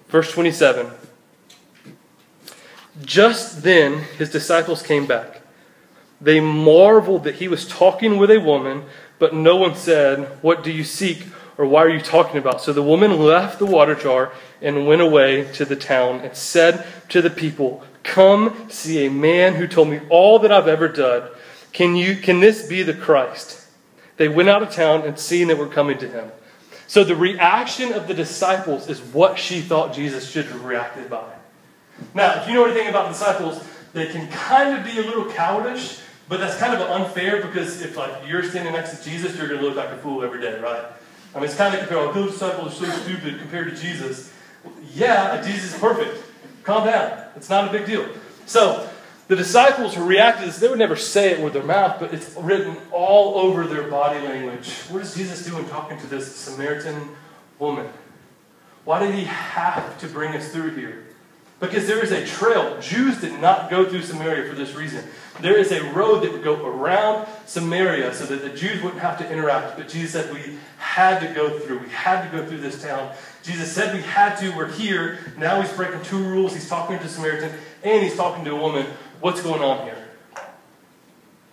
[0.09, 0.91] Verse 27
[3.03, 5.43] Just then his disciples came back.
[6.21, 8.85] They marveled that he was talking with a woman,
[9.19, 11.25] but no one said, What do you seek?
[11.57, 12.61] or why are you talking about?
[12.61, 16.87] So the woman left the water jar and went away to the town and said
[17.11, 21.29] to the people, Come see a man who told me all that I've ever done.
[21.73, 23.67] Can, you, can this be the Christ?
[24.17, 26.31] They went out of town and seen that we're coming to him.
[26.87, 31.33] So the reaction of the disciples is what she thought Jesus should have reacted by.
[32.13, 36.01] Now, if you know anything about disciples, they can kind of be a little cowardish,
[36.29, 39.61] but that's kind of unfair because if like you're standing next to Jesus, you're going
[39.61, 40.85] to look like a fool every day, right?
[41.35, 44.33] I mean, it's kind of compared, oh, those disciples are so stupid compared to Jesus.
[44.95, 46.23] Yeah, Jesus is perfect.
[46.63, 47.25] Calm down.
[47.37, 48.09] It's not a big deal.
[48.47, 48.89] So,
[49.27, 52.35] the disciples who reacted this, they would never say it with their mouth, but it's
[52.37, 54.71] written all over their body language.
[54.91, 57.09] What does Jesus doing talking to this Samaritan
[57.59, 57.89] woman?
[58.85, 61.05] Why did he have to bring us through here?
[61.59, 62.79] Because there is a trail.
[62.81, 65.05] Jews did not go through Samaria for this reason.
[65.41, 69.19] There is a road that would go around Samaria so that the Jews wouldn't have
[69.19, 69.79] to interact.
[69.79, 71.79] But Jesus said we had to go through.
[71.79, 73.13] We had to go through this town.
[73.45, 74.57] Jesus said we had to.
[74.57, 75.19] We're here.
[75.37, 76.55] Now he's breaking two rules.
[76.55, 77.53] He's talking to a Samaritan
[77.83, 78.87] and he's talking to a woman.
[79.21, 80.09] What's going on here?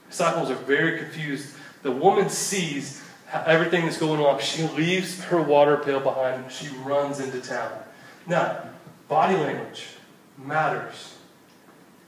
[0.10, 1.54] Disciples are very confused.
[1.84, 4.40] The woman sees everything that's going on.
[4.40, 6.52] She leaves her water pail behind.
[6.52, 7.72] She runs into town.
[8.26, 8.70] Now,
[9.08, 9.88] body language
[10.38, 11.16] matters.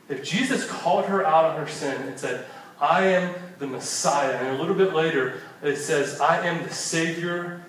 [0.10, 2.46] If Jesus called her out on her sin and said,
[2.80, 7.64] I am the Messiah, and a little bit later it says, I am the Savior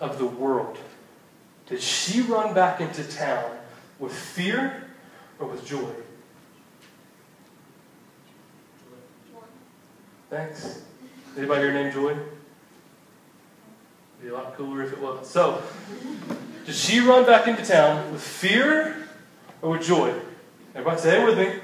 [0.00, 0.78] of the world,
[1.66, 3.56] did she run back into town
[3.98, 4.84] with fear
[5.38, 5.90] or with joy?
[10.30, 10.82] Thanks.
[11.36, 12.16] Anybody here named Joy?
[14.20, 15.28] Be a lot cooler if it was.
[15.28, 15.62] So,
[16.66, 19.06] did she run back into town with fear
[19.62, 20.12] or with joy?
[20.74, 21.60] Everybody say it with me.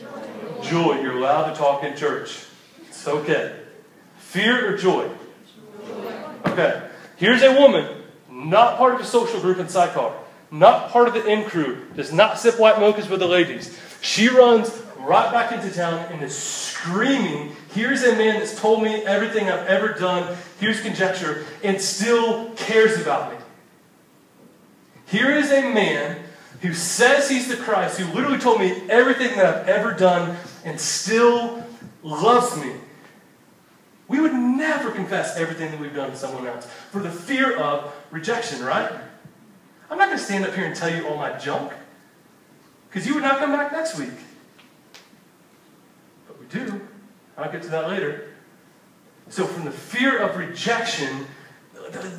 [0.00, 0.62] Joy.
[0.62, 1.00] joy.
[1.00, 2.44] You're allowed to talk in church.
[2.88, 3.54] It's okay.
[4.18, 5.08] Fear or joy?
[5.86, 6.12] joy?
[6.46, 6.88] Okay.
[7.16, 7.97] Here's a woman,
[8.38, 10.12] not part of a social group in Sychar,
[10.50, 13.78] not part of the in crew, does not sip white mochas with the ladies.
[14.00, 18.94] She runs right back into town and is screaming, Here's a man that's told me
[19.04, 20.36] everything I've ever done.
[20.58, 23.38] Here's conjecture, and still cares about me.
[25.06, 26.18] Here is a man
[26.60, 30.80] who says he's the Christ, who literally told me everything that I've ever done and
[30.80, 31.62] still
[32.02, 32.72] loves me.
[34.08, 37.94] We would never confess everything that we've done to someone else for the fear of
[38.10, 38.90] rejection, right?
[39.90, 41.72] I'm not going to stand up here and tell you all my junk
[42.88, 44.12] because you would not come back next week.
[46.26, 46.80] But we do.
[47.36, 48.28] I'll get to that later.
[49.28, 51.26] So, from the fear of rejection,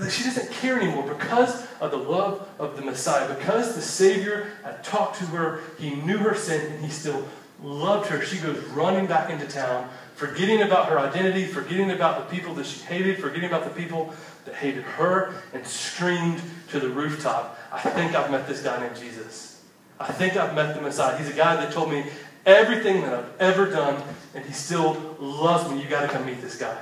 [0.10, 3.34] she doesn't care anymore because of the love of the Messiah.
[3.34, 7.28] Because the Savior had talked to her, he knew her sin, and he still
[7.63, 8.23] loved her.
[8.23, 9.89] She goes running back into town,
[10.20, 14.14] forgetting about her identity, forgetting about the people that she hated, forgetting about the people
[14.44, 18.98] that hated her, and screamed to the rooftop, I think I've met this guy named
[18.98, 19.64] Jesus.
[19.98, 21.18] I think I've met the Messiah.
[21.18, 22.04] He's a guy that told me
[22.46, 24.04] everything that I've ever done,
[24.36, 25.82] and he still loves me.
[25.82, 26.78] You got to come meet this guy.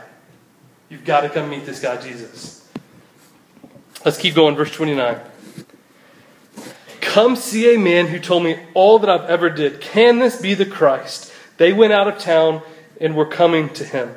[0.90, 2.68] You've got to come meet this guy, Jesus.
[4.04, 4.56] Let's keep going.
[4.56, 5.20] Verse 29.
[7.02, 9.80] Come see a man who told me all that I've ever did.
[9.80, 11.32] Can this be the Christ?
[11.58, 12.64] They went out of town
[13.00, 14.16] and we're coming to him.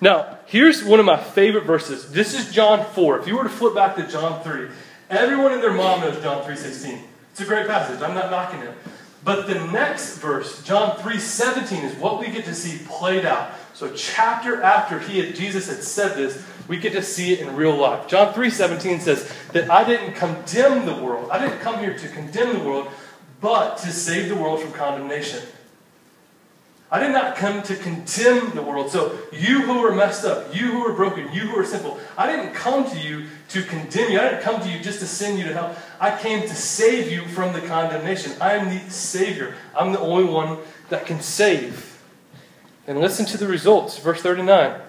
[0.00, 2.12] Now, here's one of my favorite verses.
[2.12, 3.20] This is John 4.
[3.20, 4.68] If you were to flip back to John 3,
[5.10, 7.00] everyone and their mom knows John 3.16.
[7.32, 8.00] It's a great passage.
[8.00, 8.74] I'm not knocking it.
[9.22, 13.50] But the next verse, John 3.17, is what we get to see played out.
[13.74, 17.56] So chapter after he had, Jesus had said this, we get to see it in
[17.56, 18.06] real life.
[18.06, 21.28] John 3:17 says that I didn't condemn the world.
[21.30, 22.88] I didn't come here to condemn the world,
[23.40, 25.40] but to save the world from condemnation.
[26.92, 28.90] I did not come to condemn the world.
[28.90, 32.26] So, you who are messed up, you who are broken, you who are sinful, I
[32.26, 34.18] didn't come to you to condemn you.
[34.18, 35.76] I didn't come to you just to send you to hell.
[36.00, 38.32] I came to save you from the condemnation.
[38.40, 39.54] I am the Savior.
[39.78, 42.02] I'm the only one that can save.
[42.88, 43.98] And listen to the results.
[43.98, 44.80] Verse 39.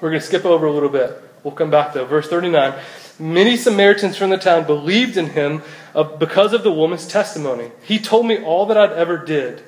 [0.00, 1.20] We're going to skip over a little bit.
[1.42, 2.04] We'll come back though.
[2.04, 2.78] Verse 39.
[3.18, 5.62] Many Samaritans from the town believed in him
[5.96, 7.72] uh, because of the woman's testimony.
[7.82, 9.64] He told me all that I'd ever did.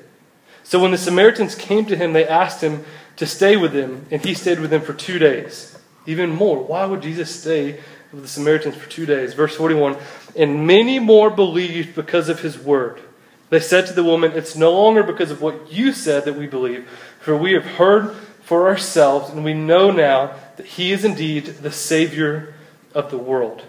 [0.63, 2.85] So when the Samaritans came to him, they asked him
[3.17, 5.77] to stay with them, and he stayed with them for two days.
[6.05, 7.79] Even more, why would Jesus stay
[8.11, 9.33] with the Samaritans for two days?
[9.33, 9.97] Verse 41
[10.35, 13.01] And many more believed because of his word.
[13.49, 16.47] They said to the woman, It's no longer because of what you said that we
[16.47, 16.87] believe,
[17.19, 21.71] for we have heard for ourselves, and we know now that he is indeed the
[21.71, 22.53] Savior
[22.93, 23.63] of the world.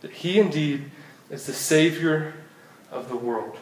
[0.00, 0.90] That he indeed
[1.30, 2.34] is the Savior
[2.90, 3.56] of the world.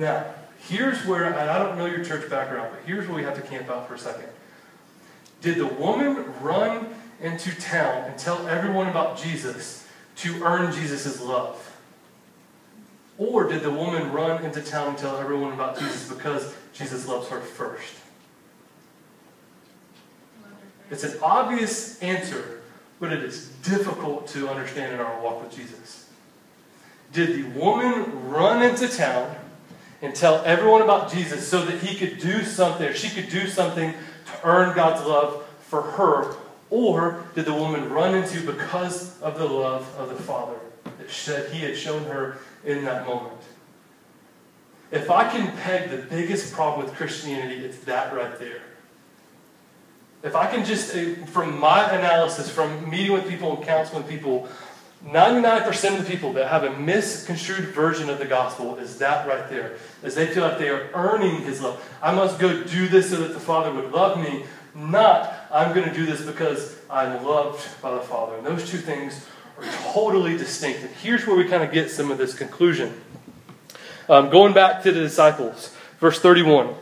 [0.00, 0.24] Now,
[0.66, 3.42] here's where, and I don't know your church background, but here's where we have to
[3.42, 4.30] camp out for a second.
[5.42, 6.88] Did the woman run
[7.20, 9.86] into town and tell everyone about Jesus
[10.16, 11.76] to earn Jesus' love?
[13.18, 17.28] Or did the woman run into town and tell everyone about Jesus because Jesus loves
[17.28, 17.92] her first?
[20.90, 22.62] It's an obvious answer,
[23.00, 26.08] but it is difficult to understand in our walk with Jesus.
[27.12, 29.36] Did the woman run into town
[30.02, 33.92] and tell everyone about Jesus so that he could do something, she could do something
[33.92, 36.36] to earn God's love for her?
[36.70, 40.54] Or did the woman run into because of the love of the Father
[41.26, 43.40] that he had shown her in that moment?
[44.90, 48.62] If I can peg the biggest problem with Christianity, it's that right there.
[50.22, 50.92] If I can just,
[51.28, 54.48] from my analysis, from meeting with people and counseling people,
[55.04, 59.48] 99% of the people that have a misconstrued version of the gospel is that right
[59.48, 59.76] there.
[60.02, 61.82] Is they feel like they are earning his love.
[62.02, 65.88] I must go do this so that the Father would love me, not I'm going
[65.88, 68.36] to do this because I'm loved by the Father.
[68.36, 69.26] And those two things
[69.58, 70.82] are totally distinct.
[70.82, 73.00] And here's where we kind of get some of this conclusion.
[74.08, 76.74] Um, going back to the disciples, verse 31.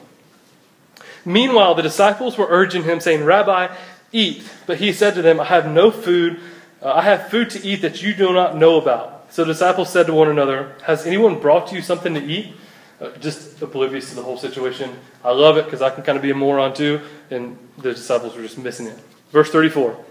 [1.25, 3.75] Meanwhile, the disciples were urging him, saying, Rabbi,
[4.13, 4.43] eat.
[4.67, 6.41] But he said to them, I have no food
[6.83, 9.27] uh, I have food to eat that you do not know about.
[9.31, 12.55] So the disciples said to one another, Has anyone brought you something to eat?
[13.01, 14.91] Uh, just oblivious to the whole situation.
[15.25, 18.35] I love it because I can kind of be a moron too, and the disciples
[18.35, 18.99] were just missing it.
[19.31, 20.05] Verse 34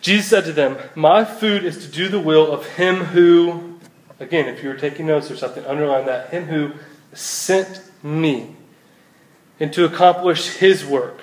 [0.00, 3.78] Jesus said to them, My food is to do the will of him who,
[4.18, 6.72] again, if you were taking notes or something, underline that, him who
[7.12, 8.56] sent me,
[9.58, 11.20] and to accomplish his work.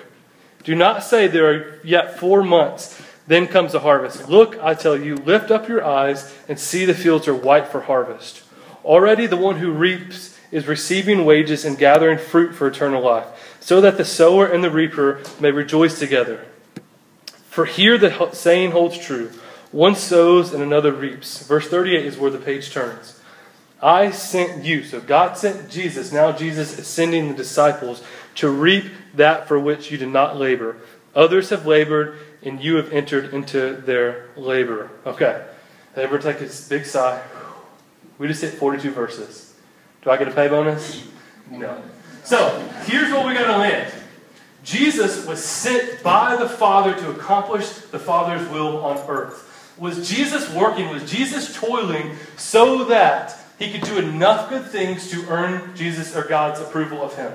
[0.62, 4.28] Do not say there are yet four months then comes the harvest.
[4.28, 7.82] Look, I tell you, lift up your eyes and see the fields are white for
[7.82, 8.42] harvest.
[8.84, 13.80] Already the one who reaps is receiving wages and gathering fruit for eternal life, so
[13.82, 16.44] that the sower and the reaper may rejoice together.
[17.50, 19.30] For here the saying holds true
[19.70, 21.46] one sows and another reaps.
[21.46, 23.20] Verse 38 is where the page turns.
[23.82, 24.82] I sent you.
[24.82, 26.10] So God sent Jesus.
[26.10, 28.02] Now Jesus is sending the disciples
[28.36, 30.76] to reap that for which you did not labor.
[31.14, 34.90] Others have labored and you have entered into their labor.
[35.04, 35.44] Okay.
[35.94, 37.22] Ever take a big sigh?
[38.18, 39.54] We just hit 42 verses.
[40.02, 41.06] Do I get a pay bonus?
[41.50, 41.82] No.
[42.24, 43.92] So, here's what we got to land.
[44.64, 49.74] Jesus was sent by the Father to accomplish the Father's will on earth.
[49.78, 50.88] Was Jesus working?
[50.90, 56.24] Was Jesus toiling so that he could do enough good things to earn Jesus or
[56.24, 57.32] God's approval of him?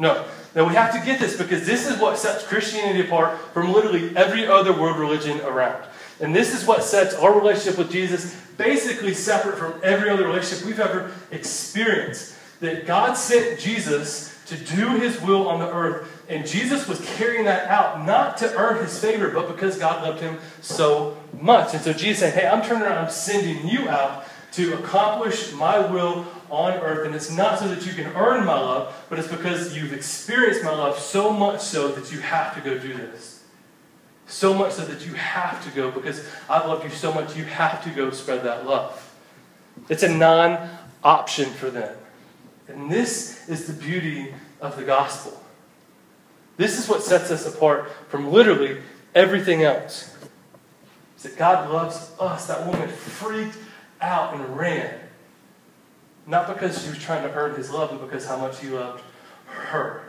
[0.00, 0.24] No.
[0.54, 4.16] Now we have to get this because this is what sets Christianity apart from literally
[4.16, 5.84] every other world religion around.
[6.20, 10.66] And this is what sets our relationship with Jesus basically separate from every other relationship
[10.66, 12.34] we've ever experienced.
[12.60, 17.44] That God sent Jesus to do his will on the earth, and Jesus was carrying
[17.44, 21.72] that out not to earn his favor, but because God loved him so much.
[21.74, 25.78] And so Jesus said, Hey, I'm turning around, I'm sending you out to accomplish my
[25.78, 27.06] will on earth.
[27.06, 30.64] And it's not so that you can earn my love, but it's because you've experienced
[30.64, 33.42] my love so much so that you have to go do this.
[34.26, 37.44] So much so that you have to go because I've loved you so much, you
[37.44, 39.06] have to go spread that love.
[39.88, 40.68] It's a non
[41.02, 41.96] option for them.
[42.68, 45.42] And this is the beauty of the gospel.
[46.56, 48.78] This is what sets us apart from literally
[49.14, 50.14] everything else.
[51.16, 52.46] Is that God loves us.
[52.46, 53.56] That woman freaked
[54.00, 54.99] out and ran.
[56.30, 59.02] Not because she was trying to earn his love, but because how much he loved
[59.46, 60.04] her.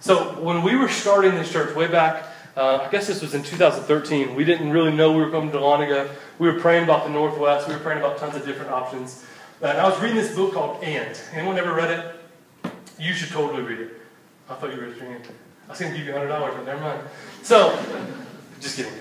[0.00, 2.24] So when we were starting this church way back
[2.56, 4.34] uh, I guess this was in 2013.
[4.34, 6.10] We didn't really know we were coming to Dahlonega.
[6.38, 7.68] We were praying about the Northwest.
[7.68, 9.24] We were praying about tons of different options.
[9.62, 11.18] And I was reading this book called And.
[11.32, 12.72] Anyone ever read it?
[12.98, 14.00] You should totally read it.
[14.48, 15.30] I thought you were reading it.
[15.66, 17.02] I was going to give you $100, but never mind.
[17.42, 17.78] So,
[18.60, 18.92] just kidding.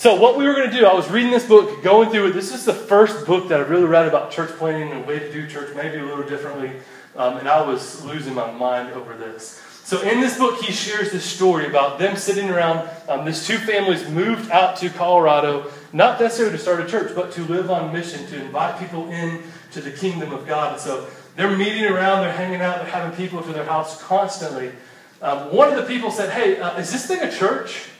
[0.00, 2.32] So, what we were going to do, I was reading this book, going through it.
[2.32, 5.18] This is the first book that I really read about church planning and a way
[5.18, 6.72] to do church maybe a little differently.
[7.16, 9.62] Um, and I was losing my mind over this.
[9.84, 12.88] So in this book, he shares this story about them sitting around.
[13.10, 17.32] Um, these two families moved out to Colorado, not necessarily to start a church, but
[17.32, 20.72] to live on mission, to invite people in to the kingdom of God.
[20.72, 24.72] And so they're meeting around, they're hanging out, they're having people to their house constantly.
[25.20, 27.90] Um, one of the people said, "Hey, uh, is this thing a church?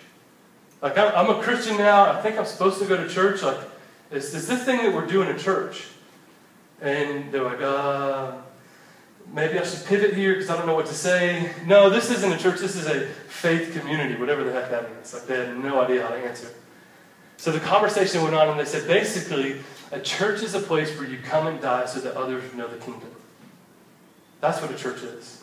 [0.83, 2.11] Like I'm, I'm, a Christian now.
[2.11, 3.43] I think I'm supposed to go to church.
[3.43, 3.59] Like,
[4.11, 5.88] is, is this thing that we're doing a church?"
[6.81, 8.33] And they're like, "Uh."
[9.33, 11.53] maybe I should pivot here because I don't know what to say.
[11.66, 12.61] No, this isn't a church.
[12.61, 15.12] This is a faith community, whatever the heck that means.
[15.12, 16.49] Like they had no idea how to answer.
[17.37, 19.61] So the conversation went on, and they said basically,
[19.93, 22.77] a church is a place where you come and die so that others know the
[22.77, 23.11] kingdom.
[24.40, 25.43] That's what a church is.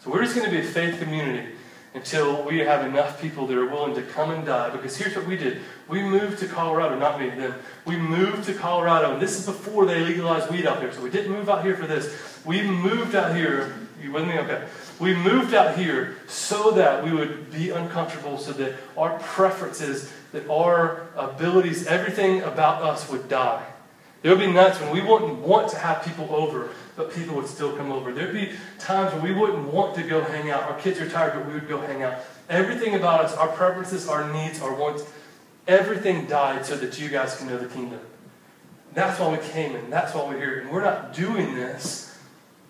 [0.00, 1.54] So we're just going to be a faith community
[1.94, 4.70] until we have enough people that are willing to come and die.
[4.70, 5.60] Because here's what we did.
[5.88, 7.54] We moved to Colorado, not me, them.
[7.84, 10.92] We moved to Colorado, and this is before they legalized weed out here.
[10.92, 12.40] So we didn't move out here for this.
[12.44, 13.74] We moved out here.
[14.02, 14.38] You with me?
[14.38, 14.64] Okay.
[14.98, 20.48] We moved out here so that we would be uncomfortable, so that our preferences, that
[20.48, 23.64] our abilities, everything about us would die.
[24.22, 27.46] There would be nights when we wouldn't want to have people over, but people would
[27.46, 28.12] still come over.
[28.12, 30.64] There'd be times when we wouldn't want to go hang out.
[30.64, 32.18] Our kids are tired, but we would go hang out.
[32.48, 35.04] Everything about us, our preferences, our needs, our wants,
[35.66, 38.00] everything died so that you guys can know the kingdom.
[38.94, 40.60] That's why we came, and that's why we're here.
[40.60, 42.14] And we're not doing this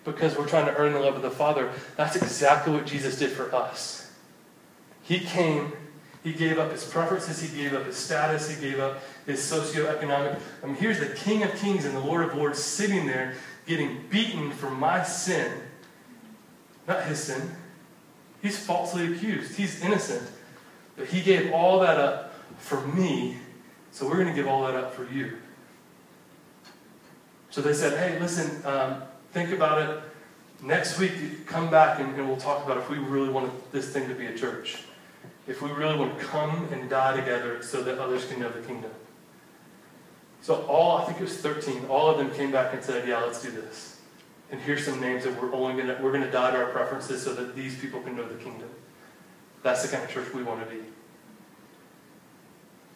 [0.05, 1.71] because we're trying to earn the love of the Father.
[1.97, 4.11] That's exactly what Jesus did for us.
[5.01, 5.73] He came,
[6.23, 10.39] He gave up His preferences, He gave up His status, He gave up His socioeconomic.
[10.63, 14.05] I mean, here's the King of Kings and the Lord of Lords sitting there getting
[14.09, 15.51] beaten for my sin,
[16.87, 17.51] not his sin.
[18.41, 19.55] He's falsely accused.
[19.55, 20.29] He's innocent.
[20.95, 23.37] But he gave all that up for me,
[23.91, 25.37] so we're going to give all that up for you.
[27.49, 30.03] So they said, hey, listen, um, think about it.
[30.61, 34.07] Next week, come back and, and we'll talk about if we really want this thing
[34.07, 34.83] to be a church.
[35.45, 38.61] If we really want to come and die together so that others can know the
[38.61, 38.91] kingdom.
[40.43, 43.21] So all, I think it was 13, all of them came back and said, yeah,
[43.21, 44.01] let's do this.
[44.51, 47.33] And here's some names that we're only to, we're to die to our preferences so
[47.33, 48.67] that these people can know the kingdom.
[49.63, 50.81] That's the kind of church we want to be.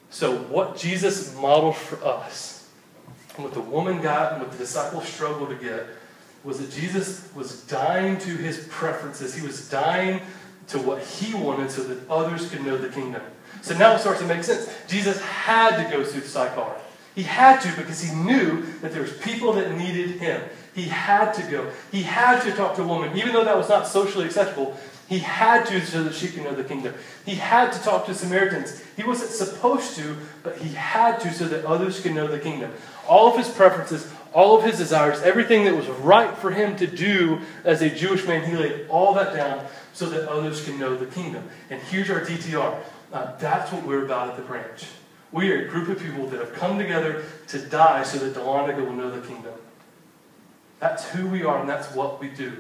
[0.09, 2.69] So what Jesus modeled for us,
[3.35, 5.85] and what the woman got and what the disciples struggled to get,
[6.43, 9.33] was that Jesus was dying to his preferences.
[9.33, 10.19] He was dying
[10.67, 13.21] to what he wanted so that others could know the kingdom.
[13.61, 14.69] So now it starts to make sense.
[14.89, 16.75] Jesus had to go through the Sychar.
[17.17, 20.39] He had to because he knew that there was people that needed him.
[20.75, 21.67] He had to go.
[21.91, 24.77] He had to talk to a woman, even though that was not socially acceptable.
[25.09, 26.93] He had to so that she could know the kingdom.
[27.25, 28.83] He had to talk to Samaritans.
[28.95, 32.71] He wasn't supposed to, but he had to so that others could know the kingdom.
[33.07, 36.85] All of his preferences, all of his desires, everything that was right for him to
[36.85, 40.95] do as a Jewish man, he laid all that down so that others can know
[40.95, 41.49] the kingdom.
[41.71, 42.79] And here's our DTR.
[43.11, 44.85] Uh, that's what we're about at the branch.
[45.31, 48.85] We are a group of people that have come together to die so that Dahlonega
[48.85, 49.53] will know the kingdom.
[50.79, 52.53] That's who we are, and that's what we do.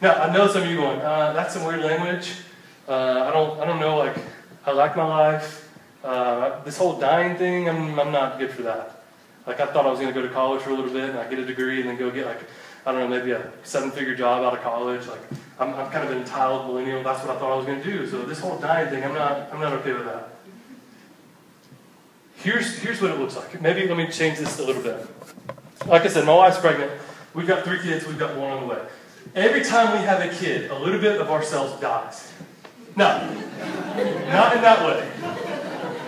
[0.00, 2.32] Now, I know some of you going, uh, that's some weird language.
[2.88, 4.16] Uh, I, don't, I don't know, like,
[4.66, 5.70] I like my life.
[6.02, 9.04] Uh, this whole dying thing, I'm, I'm not good for that.
[9.46, 11.18] Like, I thought I was going to go to college for a little bit and
[11.18, 12.40] I get a degree and then go get, like,
[12.84, 15.06] I don't know, maybe a seven figure job out of college.
[15.06, 15.20] Like,
[15.60, 17.04] I'm, I'm kind of an entitled millennial.
[17.04, 18.06] That's what I thought I was going to do.
[18.08, 20.30] So, this whole dying thing, I'm not, I'm not okay with that.
[22.42, 23.60] Here's, here's what it looks like.
[23.60, 25.06] Maybe let me change this a little bit.
[25.86, 26.90] Like I said, my wife's pregnant.
[27.34, 28.04] We've got three kids.
[28.04, 28.82] We've got one on the way.
[29.36, 32.32] Every time we have a kid, a little bit of ourselves dies.
[32.96, 33.06] No,
[34.28, 35.08] not in that way.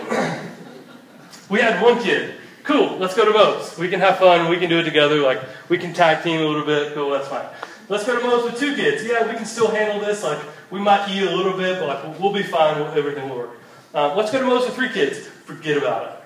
[1.49, 2.35] we had one kid.
[2.63, 3.77] Cool, let's go to Moe's.
[3.77, 4.49] We can have fun.
[4.49, 5.21] We can do it together.
[5.21, 6.93] Like, we can tag team a little bit.
[6.93, 7.47] Cool, that's fine.
[7.87, 9.03] Let's go to Moe's with two kids.
[9.05, 10.21] Yeah, we can still handle this.
[10.21, 12.81] Like, we might eat a little bit, but like, we'll be fine.
[12.97, 13.51] Everything will work.
[13.93, 15.19] Uh, let's go to Moe's with three kids.
[15.19, 16.24] Forget about it.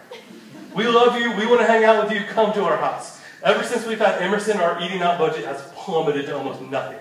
[0.76, 1.32] We love you.
[1.36, 2.26] We want to hang out with you.
[2.28, 3.20] Come to our house.
[3.44, 7.00] Ever since we've had Emerson, our eating out budget has plummeted to almost nothing.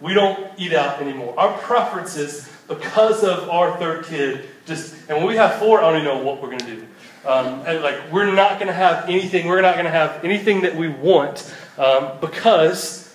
[0.00, 1.34] We don't eat out anymore.
[1.38, 6.02] Our preferences, because of our third kid, just and when we have four, I don't
[6.02, 6.86] even know what we're going to do.
[7.26, 9.46] Um, and like we're not going to have anything.
[9.46, 13.14] We're not going to have anything that we want um, because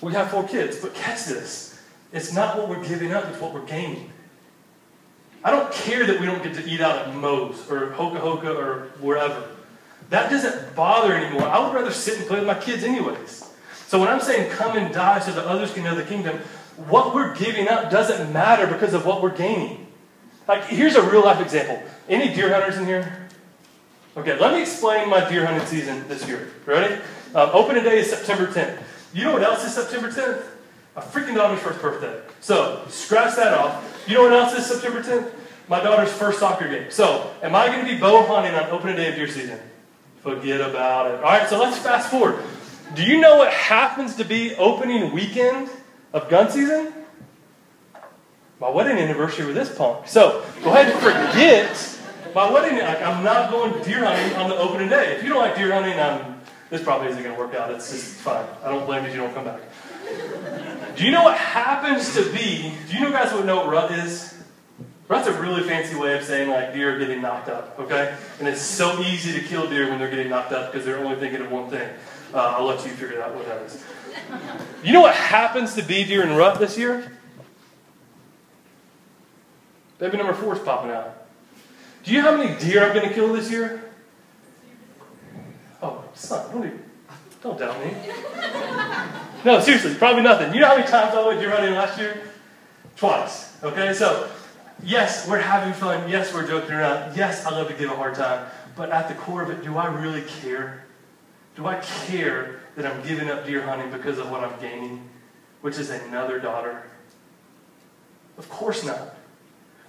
[0.00, 0.78] we have four kids.
[0.80, 1.80] But catch this:
[2.12, 4.10] it's not what we're giving up; it's what we're gaining.
[5.44, 8.56] I don't care that we don't get to eat out at Moe's or Hoka Hoka
[8.56, 9.44] or wherever.
[10.08, 11.46] That doesn't bother anymore.
[11.46, 13.50] I would rather sit and play with my kids, anyways.
[13.86, 16.38] So when I'm saying come and die so that others can know the kingdom,
[16.88, 19.86] what we're giving up doesn't matter because of what we're gaining.
[20.48, 21.82] Like, here's a real life example.
[22.08, 23.28] Any deer hunters in here?
[24.16, 26.48] Okay, let me explain my deer hunting season this year.
[26.64, 26.94] Ready?
[27.34, 28.78] Um, opening day is September 10th.
[29.12, 30.42] You know what else is September 10th?
[30.96, 32.20] My freaking daughter's first birthday.
[32.40, 33.93] So, scratch that off.
[34.06, 35.32] You know what else is September 10th?
[35.68, 36.90] My daughter's first soccer game.
[36.90, 39.58] So, am I going to be bow hunting on opening day of deer season?
[40.20, 41.16] Forget about it.
[41.16, 42.42] All right, so let's fast forward.
[42.94, 45.70] Do you know what happens to be opening weekend
[46.12, 46.92] of gun season?
[48.60, 50.06] My wedding anniversary with this punk.
[50.06, 51.94] So, go ahead and forget
[52.34, 55.16] my wedding, like, I'm not going deer hunting on the opening day.
[55.16, 57.70] If you don't like deer hunting, I'm, this probably isn't going to work out.
[57.70, 58.44] It's just fine.
[58.64, 59.60] I don't blame you if you don't come back.
[60.96, 62.72] Do you know what happens to be?
[62.88, 64.34] Do you know guys what what rut is?
[65.08, 68.16] Rut's a really fancy way of saying like deer are getting knocked up, okay?
[68.38, 71.16] And it's so easy to kill deer when they're getting knocked up because they're only
[71.16, 71.88] thinking of one thing.
[72.32, 73.84] Uh, I'll let you figure out what that is.
[74.82, 77.12] You know what happens to be deer in rut this year?
[79.98, 81.26] Baby number four is popping out.
[82.02, 83.92] Do you know how many deer I'm going to kill this year?
[85.82, 86.80] Oh, son, don't,
[87.42, 87.92] don't doubt me.
[89.44, 90.54] No, seriously, probably nothing.
[90.54, 92.22] You know how many times I went deer hunting last year?
[92.96, 93.62] Twice.
[93.62, 94.30] Okay, so
[94.82, 96.08] yes, we're having fun.
[96.08, 97.14] Yes, we're joking around.
[97.16, 98.46] Yes, I love to give a hard time.
[98.74, 100.84] But at the core of it, do I really care?
[101.56, 101.76] Do I
[102.06, 105.08] care that I'm giving up deer hunting because of what I'm gaining,
[105.60, 106.82] which is another daughter?
[108.38, 109.13] Of course not.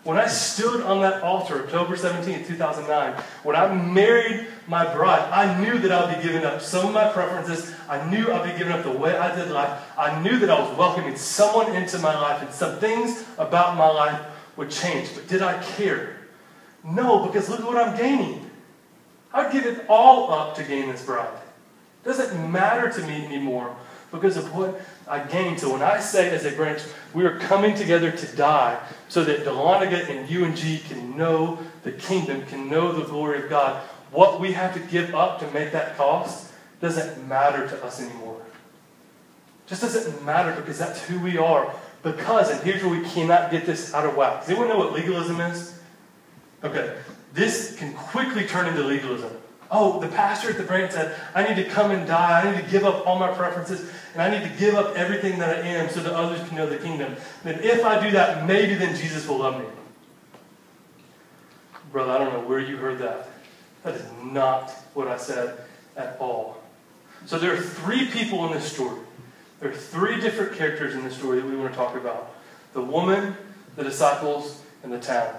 [0.06, 5.60] When I stood on that altar, October 17, 2009, when I married my bride, I
[5.60, 7.74] knew that I'd be giving up some of my preferences.
[7.90, 9.82] I knew I'd be giving up the way I did life.
[9.98, 13.88] I knew that I was welcoming someone into my life, and some things about my
[13.88, 14.22] life
[14.58, 15.10] would change.
[15.16, 16.18] But did I care?
[16.84, 18.52] No, because look at what I'm gaining.
[19.34, 21.34] I'd give it all up to gain this bride.
[22.04, 23.76] It doesn't matter to me anymore
[24.12, 25.60] because of what I gained.
[25.60, 26.82] So when I say as a branch,
[27.14, 28.80] we are coming together to die
[29.10, 33.82] so that Dahlonega and UNG can know the kingdom, can know the glory of God.
[34.12, 36.52] What we have to give up to make that cost
[36.82, 38.42] doesn't matter to us anymore.
[39.68, 41.74] Just doesn't matter because that's who we are.
[42.04, 44.42] Because, and here's where we cannot get this out of whack.
[44.42, 45.80] Does anyone know what legalism is?
[46.64, 46.96] Okay,
[47.34, 49.32] this can quickly turn into legalism.
[49.78, 52.42] Oh, the pastor at the branch said, I need to come and die.
[52.42, 53.82] I need to give up all my preferences,
[54.14, 56.66] and I need to give up everything that I am so that others can know
[56.66, 57.14] the kingdom.
[57.44, 59.66] Then if I do that, maybe then Jesus will love me.
[61.92, 63.28] Brother, I don't know where you heard that.
[63.84, 65.60] That is not what I said
[65.98, 66.58] at all.
[67.26, 69.02] So there are three people in this story.
[69.60, 72.34] There are three different characters in this story that we want to talk about.
[72.72, 73.36] The woman,
[73.76, 75.36] the disciples, and the town.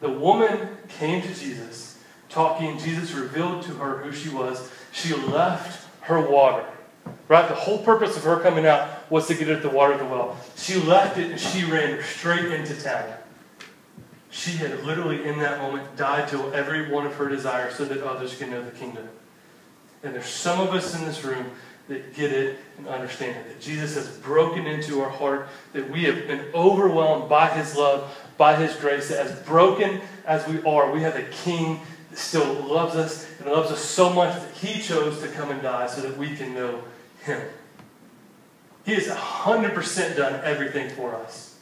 [0.00, 1.91] The woman came to Jesus
[2.32, 4.70] talking, Jesus revealed to her who she was.
[4.92, 6.64] She left her water.
[7.28, 7.48] Right?
[7.48, 10.06] The whole purpose of her coming out was to get at the water of the
[10.06, 10.36] well.
[10.56, 13.14] She left it and she ran straight into town.
[14.30, 18.02] She had literally, in that moment, died to every one of her desires so that
[18.02, 19.08] others can know the kingdom.
[20.02, 21.46] And there's some of us in this room
[21.88, 23.48] that get it and understand it.
[23.48, 28.16] That Jesus has broken into our heart, that we have been overwhelmed by his love,
[28.36, 31.80] by his grace, that as broken as we are, we have a king
[32.14, 35.86] still loves us and loves us so much that he chose to come and die
[35.86, 36.82] so that we can know
[37.24, 37.40] him.
[38.84, 41.58] He has 100% done everything for us.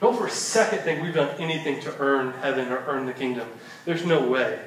[0.00, 3.48] Don't for a second think we've done anything to earn heaven or earn the kingdom.
[3.84, 4.60] There's no way.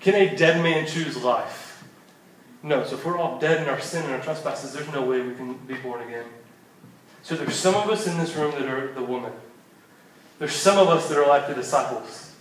[0.00, 1.84] Can a dead man choose life?
[2.62, 2.84] No.
[2.84, 5.34] So if we're all dead in our sin and our trespasses, there's no way we
[5.34, 6.26] can be born again.
[7.22, 9.32] So there's some of us in this room that are the woman.
[10.40, 12.31] There's some of us that are like the disciples.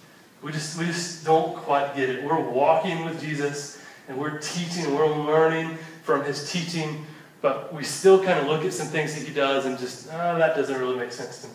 [0.42, 2.24] We just, we just don't quite get it.
[2.24, 7.06] We're walking with Jesus and we're teaching and we're learning from his teaching,
[7.42, 10.38] but we still kind of look at some things that he does and just, oh,
[10.38, 11.54] that doesn't really make sense to me.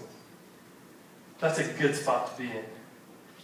[1.39, 2.65] That's a good spot to be in.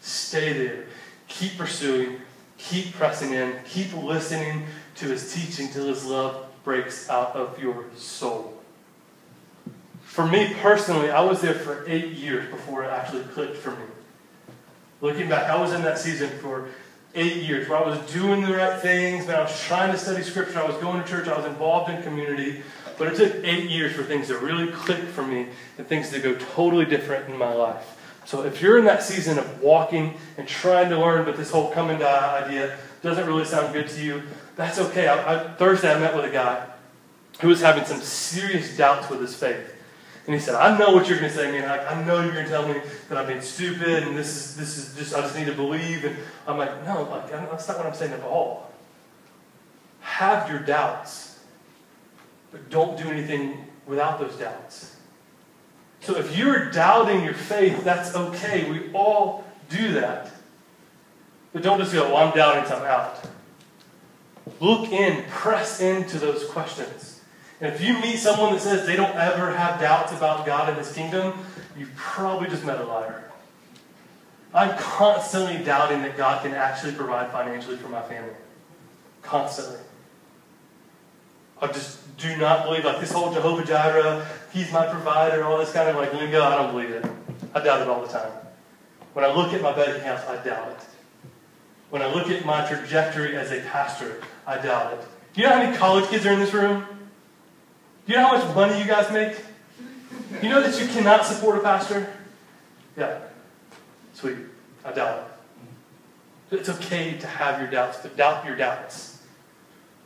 [0.00, 0.86] Stay there.
[1.28, 2.20] Keep pursuing.
[2.58, 3.54] Keep pressing in.
[3.66, 4.64] Keep listening
[4.96, 8.56] to his teaching till his love breaks out of your soul.
[10.02, 13.84] For me personally, I was there for eight years before it actually clicked for me.
[15.02, 16.68] Looking back, I was in that season for
[17.16, 20.22] eight years where I was doing the right things, but I was trying to study
[20.22, 22.62] scripture, I was going to church, I was involved in community.
[22.96, 26.20] But it took eight years for things to really click for me and things to
[26.20, 27.98] go totally different in my life.
[28.26, 31.72] So if you're in that season of walking and trying to learn, but this whole
[31.72, 34.22] come and die idea doesn't really sound good to you,
[34.54, 35.08] that's okay.
[35.08, 36.64] I, I, Thursday I met with a guy
[37.40, 39.71] who was having some serious doubts with his faith.
[40.26, 41.68] And he said, I know what you're going to say, man.
[41.68, 44.56] I, I know you're going to tell me that I'm being stupid and this is,
[44.56, 46.04] this is just, I just need to believe.
[46.04, 46.16] And
[46.46, 48.70] I'm like, no, like, that's not what I'm saying at all.
[50.00, 51.40] Have your doubts,
[52.52, 54.96] but don't do anything without those doubts.
[56.00, 58.70] So if you're doubting your faith, that's okay.
[58.70, 60.30] We all do that.
[61.52, 63.20] But don't just go, well, I'm doubting, so I'm out.
[64.60, 67.11] Look in, press into those questions.
[67.62, 70.92] If you meet someone that says they don't ever have doubts about God and His
[70.92, 71.38] kingdom,
[71.78, 73.22] you've probably just met a liar.
[74.52, 78.34] I'm constantly doubting that God can actually provide financially for my family.
[79.22, 79.78] Constantly.
[81.60, 85.72] I just do not believe, like this whole Jehovah Jireh, He's my provider, all this
[85.72, 87.06] kind of like lingo, I don't believe it.
[87.54, 88.32] I doubt it all the time.
[89.12, 90.84] When I look at my bank accounts, I doubt it.
[91.90, 95.06] When I look at my trajectory as a pastor, I doubt it.
[95.32, 96.86] Do you know how many college kids are in this room?
[98.06, 99.36] Do you know how much money you guys make?
[100.42, 102.12] You know that you cannot support a pastor?
[102.96, 103.18] Yeah.
[104.14, 104.38] Sweet.
[104.84, 105.18] I doubt
[106.50, 106.58] it.
[106.58, 109.22] It's okay to have your doubts, but doubt your doubts.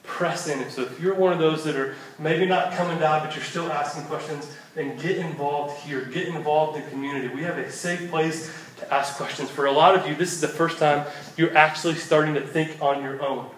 [0.03, 0.71] Press in.
[0.71, 3.73] So if you're one of those that are maybe not coming down, but you're still
[3.73, 6.05] asking questions, then get involved here.
[6.05, 7.35] Get involved in community.
[7.35, 9.51] We have a safe place to ask questions.
[9.51, 12.81] For a lot of you, this is the first time you're actually starting to think
[12.81, 13.51] on your own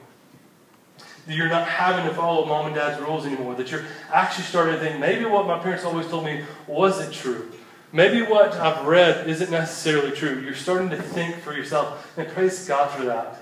[1.29, 4.81] you're not having to follow mom and dad's rules anymore, that you're actually starting to
[4.81, 7.51] think maybe what my parents always told me wasn't true.
[7.93, 10.41] Maybe what I've read isn't necessarily true.
[10.41, 13.41] You're starting to think for yourself, and praise God for that.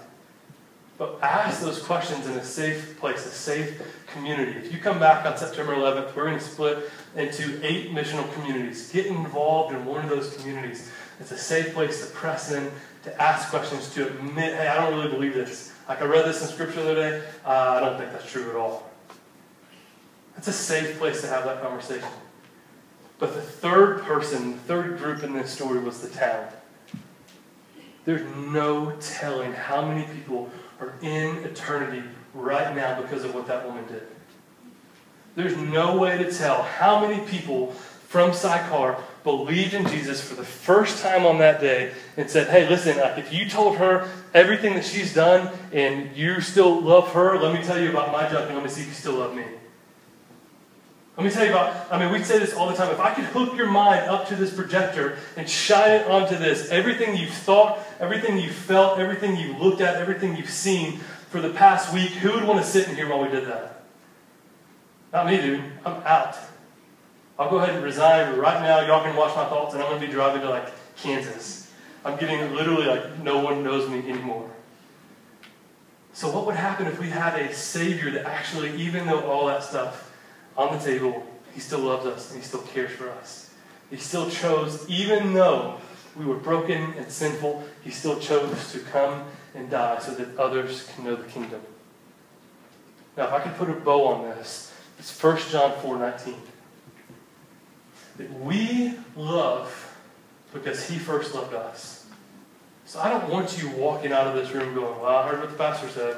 [0.98, 4.52] But ask those questions in a safe place, a safe community.
[4.52, 8.90] If you come back on September 11th, we're going to split into eight missional communities.
[8.92, 10.90] Get involved in one of those communities.
[11.20, 12.70] It's a safe place to press in,
[13.04, 15.72] to ask questions, to admit, hey, I don't really believe this.
[15.88, 17.26] Like I read this in scripture the other day.
[17.44, 18.90] Uh, I don't think that's true at all.
[20.36, 22.08] It's a safe place to have that conversation.
[23.18, 26.48] But the third person, the third group in this story was the town.
[28.04, 32.02] There's no telling how many people are in eternity
[32.34, 34.06] right now because of what that woman did.
[35.34, 38.96] There's no way to tell how many people from Sychar
[39.26, 43.16] believed in Jesus for the first time on that day and said, Hey, listen, uh,
[43.18, 47.66] if you told her everything that she's done and you still love her, let me
[47.66, 49.42] tell you about my junk and let me see if you still love me.
[51.16, 52.92] Let me tell you about, I mean, we say this all the time.
[52.92, 56.70] If I could hook your mind up to this projector and shine it onto this,
[56.70, 60.98] everything you've thought, everything you've felt, everything you've looked at, everything you've seen
[61.30, 63.82] for the past week, who would want to sit in here while we did that?
[65.12, 65.64] Not me, dude.
[65.84, 66.36] I'm out.
[67.38, 68.86] I'll go ahead and resign right now.
[68.86, 71.70] Y'all can watch my thoughts, and I'm going to be driving to like Kansas.
[72.04, 74.50] I'm getting literally like no one knows me anymore.
[76.14, 79.62] So, what would happen if we had a Savior that actually, even though all that
[79.62, 80.14] stuff
[80.56, 83.50] on the table, He still loves us and He still cares for us?
[83.90, 85.78] He still chose, even though
[86.16, 89.24] we were broken and sinful, He still chose to come
[89.54, 91.60] and die so that others can know the kingdom.
[93.14, 96.34] Now, if I could put a bow on this, it's 1 John 4 19
[98.18, 99.96] that we love
[100.52, 102.06] because he first loved us.
[102.84, 105.50] So I don't want you walking out of this room going, well, I heard what
[105.50, 106.16] the pastor said.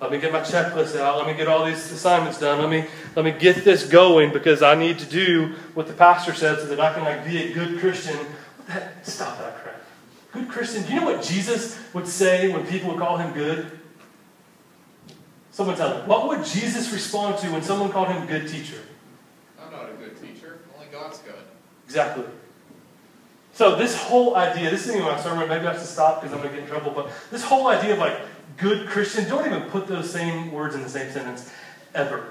[0.00, 1.18] Let me get my checklist out.
[1.18, 2.60] Let me get all these assignments done.
[2.60, 2.84] Let me,
[3.16, 6.66] let me get this going because I need to do what the pastor said so
[6.66, 8.16] that I can like, be a good Christian.
[8.68, 9.82] That, stop that crap.
[10.32, 10.84] Good Christian.
[10.84, 13.78] Do you know what Jesus would say when people would call him good?
[15.50, 16.02] Someone tell me.
[16.06, 18.78] What would Jesus respond to when someone called him good teacher?
[19.60, 20.60] I'm not a good teacher.
[20.76, 21.34] Only God's good.
[21.86, 22.24] Exactly.
[23.52, 26.32] So this whole idea, this isn't even my sermon, maybe I have to stop because
[26.32, 28.18] I'm going to get in trouble, but this whole idea of like
[28.56, 31.50] good Christian, don't even put those same words in the same sentence
[31.94, 32.26] ever.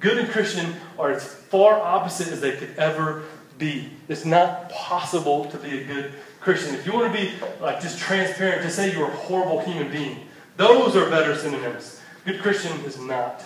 [0.00, 3.24] Good and Christian are as far opposite as they could ever
[3.58, 3.90] be.
[4.08, 6.74] It's not possible to be a good Christian.
[6.74, 10.26] If you want to be like just transparent, to say you're a horrible human being,
[10.56, 12.00] those are better synonyms.
[12.24, 13.42] Good Christian is not.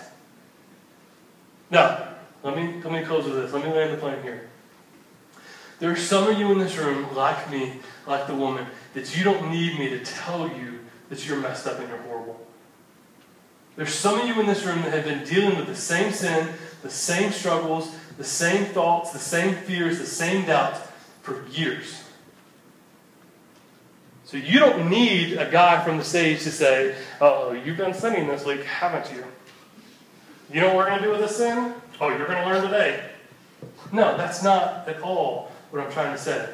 [1.69, 2.10] Now,
[2.43, 3.53] let me let me close with this.
[3.53, 4.49] Let me land the plane here.
[5.79, 9.23] There are some of you in this room, like me, like the woman, that you
[9.23, 10.79] don't need me to tell you
[11.09, 12.39] that you're messed up and you're horrible.
[13.75, 16.49] There's some of you in this room that have been dealing with the same sin,
[16.83, 20.81] the same struggles, the same thoughts, the same fears, the same doubts
[21.21, 22.03] for years.
[24.25, 28.27] So you don't need a guy from the stage to say, oh, you've been sinning
[28.27, 29.25] this week, haven't you?
[30.53, 31.73] You know what we're going to do with this sin?
[32.01, 32.99] Oh, you're going to learn today.
[33.91, 36.49] No, that's not at all what I'm trying to say.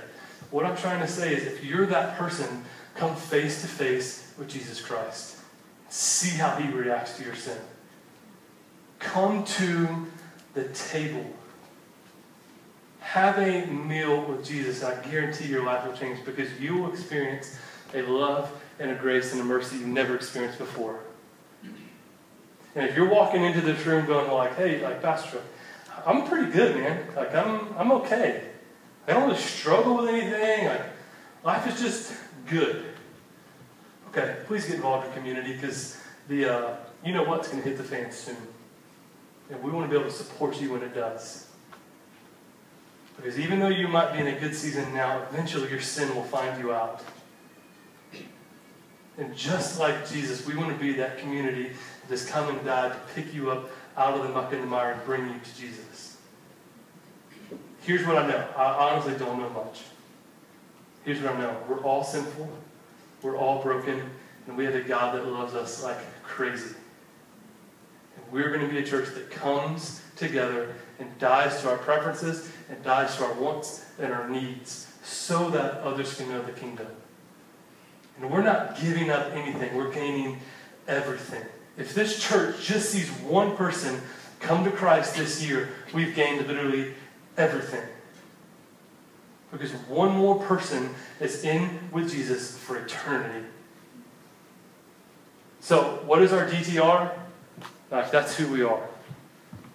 [0.52, 4.50] What I'm trying to say is if you're that person, come face to face with
[4.50, 5.38] Jesus Christ.
[5.88, 7.58] See how he reacts to your sin.
[9.00, 10.06] Come to
[10.54, 11.26] the table.
[13.00, 14.84] Have a meal with Jesus.
[14.84, 17.58] I guarantee your life will change because you will experience
[17.94, 21.00] a love and a grace and a mercy you've never experienced before.
[22.78, 25.42] And if you're walking into this room going like, hey, like Pastor,
[26.06, 27.08] I'm pretty good, man.
[27.16, 28.50] Like I'm I'm okay.
[29.08, 30.68] I don't really struggle with anything.
[30.68, 30.84] Like,
[31.44, 32.14] life is just
[32.46, 32.86] good.
[34.10, 37.80] Okay, please get involved in community because the uh, you know what's going to hit
[37.80, 38.38] the fan soon.
[39.50, 41.48] And we want to be able to support you when it does.
[43.16, 46.26] Because even though you might be in a good season now, eventually your sin will
[46.26, 47.04] find you out.
[49.18, 51.72] And just like Jesus, we want to be that community
[52.08, 55.04] that coming died to pick you up out of the muck and the mire and
[55.06, 56.18] bring you to Jesus.
[57.82, 58.48] Here's what I know.
[58.56, 59.82] I honestly don't know much.
[61.04, 61.58] Here's what I know.
[61.70, 62.50] We're all sinful.
[63.22, 64.02] We're all broken.
[64.48, 66.76] And we have a God that loves us like crazy.
[68.16, 72.52] And we're going to be a church that comes together and dies to our preferences
[72.70, 76.88] and dies to our wants and our needs so that others can know the kingdom.
[78.20, 79.76] And we're not giving up anything.
[79.76, 80.40] We're gaining
[80.88, 81.46] everything.
[81.78, 84.02] If this church just sees one person
[84.40, 86.94] come to Christ this year, we've gained literally
[87.38, 87.84] everything.
[89.52, 93.46] Because one more person is in with Jesus for eternity.
[95.60, 97.12] So, what is our DTR?
[97.90, 98.88] Gosh, that's who we are.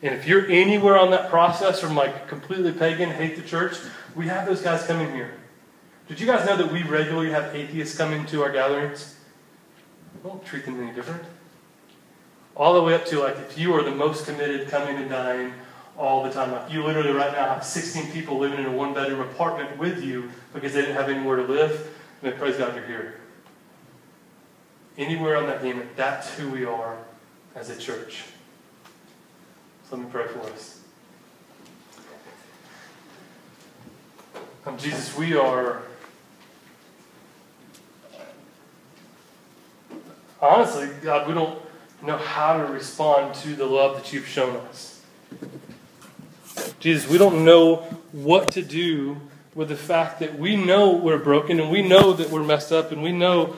[0.02, 3.76] And if you're anywhere on that process from like completely pagan, hate the church,
[4.14, 5.34] we have those guys coming here.
[6.08, 9.16] Did you guys know that we regularly have atheists come into our gatherings?
[10.14, 11.22] We don't treat them any different.
[12.54, 15.52] All the way up to like if you are the most committed coming and dying
[15.96, 16.52] all the time.
[16.52, 20.02] Like you literally right now have 16 people living in a one bedroom apartment with
[20.02, 21.94] you because they didn't have anywhere to live.
[22.22, 23.14] And praise God you're here.
[24.96, 26.98] Anywhere on that gamut, that's who we are
[27.54, 28.24] as a church.
[29.88, 30.80] So let me pray for us.
[34.64, 35.82] Um, Jesus, we are
[40.40, 41.60] honestly, God, we don't
[42.02, 45.00] know how to respond to the love that you've shown us.
[46.80, 47.76] Jesus, we don't know
[48.12, 49.20] what to do
[49.54, 52.92] with the fact that we know we're broken and we know that we're messed up
[52.92, 53.56] and we know